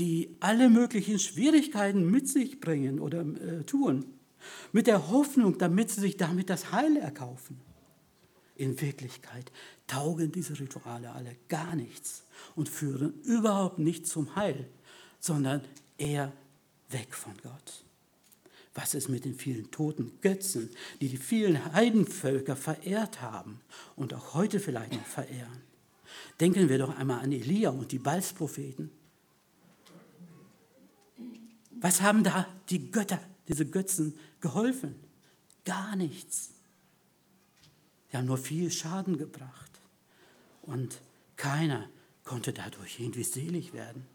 [0.00, 4.06] die alle möglichen Schwierigkeiten mit sich bringen oder äh, tun,
[4.72, 7.60] mit der Hoffnung, damit sie sich damit das Heil erkaufen.
[8.56, 9.52] In Wirklichkeit
[9.86, 12.24] taugen diese Rituale alle gar nichts
[12.56, 14.68] und führen überhaupt nicht zum Heil,
[15.18, 15.62] sondern
[15.98, 16.32] eher
[16.88, 17.84] weg von Gott.
[18.74, 20.70] Was ist mit den vielen toten Götzen,
[21.02, 23.60] die die vielen Heidenvölker verehrt haben
[23.96, 25.69] und auch heute vielleicht noch verehren?
[26.40, 28.90] Denken wir doch einmal an Elia und die Balspropheten.
[31.80, 34.94] Was haben da die Götter, diese Götzen geholfen?
[35.64, 36.50] Gar nichts.
[38.10, 39.70] Sie haben nur viel Schaden gebracht.
[40.62, 41.00] Und
[41.36, 41.88] keiner
[42.24, 44.06] konnte dadurch irgendwie selig werden.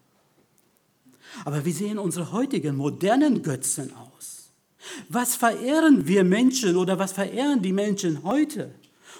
[1.44, 4.50] Aber wie sehen unsere heutigen modernen Götzen aus?
[5.08, 8.74] Was verehren wir Menschen oder was verehren die Menschen heute?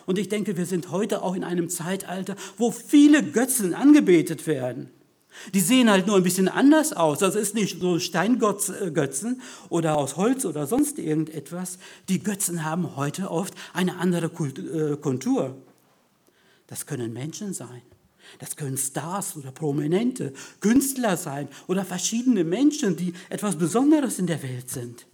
[0.07, 4.91] Und ich denke, wir sind heute auch in einem Zeitalter, wo viele Götzen angebetet werden.
[5.53, 7.19] Die sehen halt nur ein bisschen anders aus.
[7.19, 11.79] Das ist nicht so Steingötzen oder aus Holz oder sonst irgendetwas.
[12.09, 15.57] Die Götzen haben heute oft eine andere äh, Kontur.
[16.69, 17.83] Das können Menschen sein.
[18.39, 24.43] Das können Stars oder Prominente, Künstler sein oder verschiedene Menschen, die etwas Besonderes in der
[24.43, 25.07] Welt sind.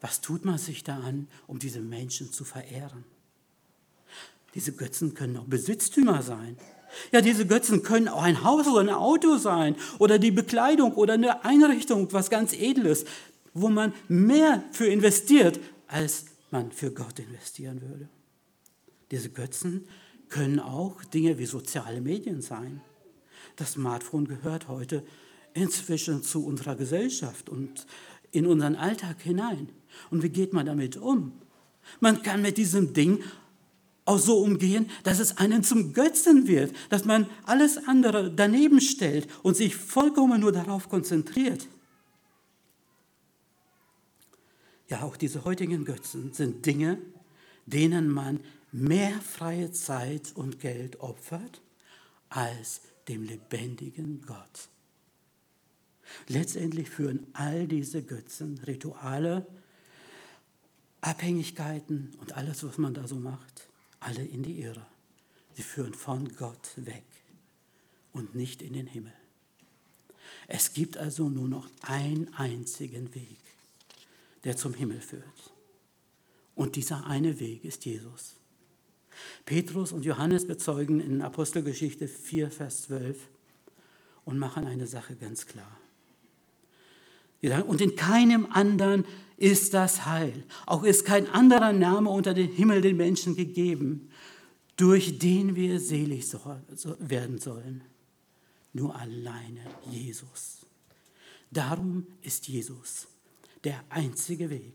[0.00, 3.04] Was tut man sich da an, um diese Menschen zu verehren?
[4.58, 6.56] Diese Götzen können auch Besitztümer sein.
[7.12, 11.14] Ja, diese Götzen können auch ein Haus oder ein Auto sein oder die Bekleidung oder
[11.14, 13.04] eine Einrichtung, was ganz Edles,
[13.54, 18.08] wo man mehr für investiert, als man für Gott investieren würde.
[19.12, 19.86] Diese Götzen
[20.28, 22.80] können auch Dinge wie soziale Medien sein.
[23.54, 25.04] Das Smartphone gehört heute
[25.54, 27.86] inzwischen zu unserer Gesellschaft und
[28.32, 29.68] in unseren Alltag hinein.
[30.10, 31.30] Und wie geht man damit um?
[32.00, 33.22] Man kann mit diesem Ding
[34.08, 39.28] auch so umgehen, dass es einen zum Götzen wird, dass man alles andere daneben stellt
[39.42, 41.68] und sich vollkommen nur darauf konzentriert.
[44.88, 46.98] Ja, auch diese heutigen Götzen sind Dinge,
[47.66, 48.40] denen man
[48.72, 51.60] mehr freie Zeit und Geld opfert
[52.30, 54.68] als dem lebendigen Gott.
[56.26, 59.46] Letztendlich führen all diese Götzen, Rituale,
[61.02, 63.67] Abhängigkeiten und alles, was man da so macht,
[64.00, 64.86] alle in die Irre.
[65.54, 67.04] Sie führen von Gott weg.
[68.12, 69.12] und nicht in den Himmel.
[70.48, 73.38] Es gibt also nur noch einen einzigen Weg,
[74.44, 75.52] der zum Himmel führt.
[76.54, 78.34] Und dieser eine Weg ist Jesus.
[79.44, 83.18] Petrus und Johannes bezeugen in Apostelgeschichte 4, Vers 12
[84.24, 85.78] und machen eine Sache ganz klar.
[87.66, 89.04] Und in keinem anderen
[89.38, 90.44] ist das Heil.
[90.66, 94.10] Auch ist kein anderer Name unter dem Himmel den Menschen gegeben,
[94.76, 96.26] durch den wir selig
[96.98, 97.82] werden sollen.
[98.72, 99.60] Nur alleine
[99.90, 100.66] Jesus.
[101.50, 103.08] Darum ist Jesus
[103.64, 104.74] der einzige Weg.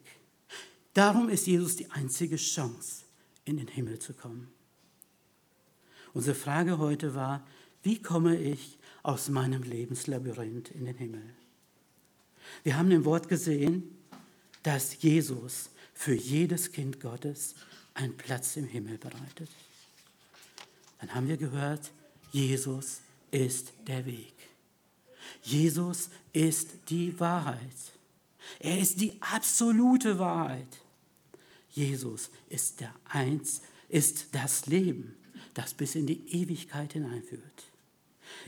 [0.94, 3.04] Darum ist Jesus die einzige Chance,
[3.46, 4.48] in den Himmel zu kommen.
[6.14, 7.46] Unsere Frage heute war,
[7.82, 11.24] wie komme ich aus meinem Lebenslabyrinth in den Himmel?
[12.64, 13.98] Wir haben im Wort gesehen,
[14.64, 17.56] dass Jesus für jedes Kind Gottes
[17.94, 19.50] einen Platz im Himmel bereitet.
[21.00, 21.92] Dann haben wir gehört,
[22.32, 23.02] Jesus
[23.32, 24.34] ist der Weg.
[25.44, 27.60] Jesus ist die Wahrheit.
[28.60, 30.82] Er ist die absolute Wahrheit.
[31.72, 35.16] Jesus ist der Eins, ist das Leben,
[35.54, 37.64] das bis in die Ewigkeit hineinführt.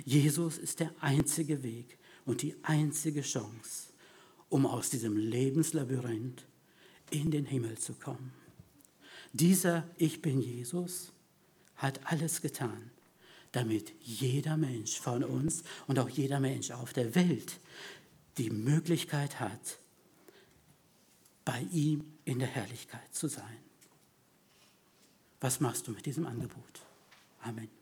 [0.05, 3.84] Jesus ist der einzige Weg und die einzige Chance,
[4.55, 6.45] um aus diesem Lebenslabyrinth
[7.09, 8.31] in den Himmel zu kommen.
[9.33, 11.11] Dieser Ich bin Jesus
[11.75, 12.89] hat alles getan,
[13.51, 17.59] damit jeder Mensch von uns und auch jeder Mensch auf der Welt
[18.37, 19.77] die Möglichkeit hat,
[21.43, 23.59] bei ihm in der Herrlichkeit zu sein.
[25.41, 26.81] Was machst du mit diesem Angebot?
[27.41, 27.74] Amen.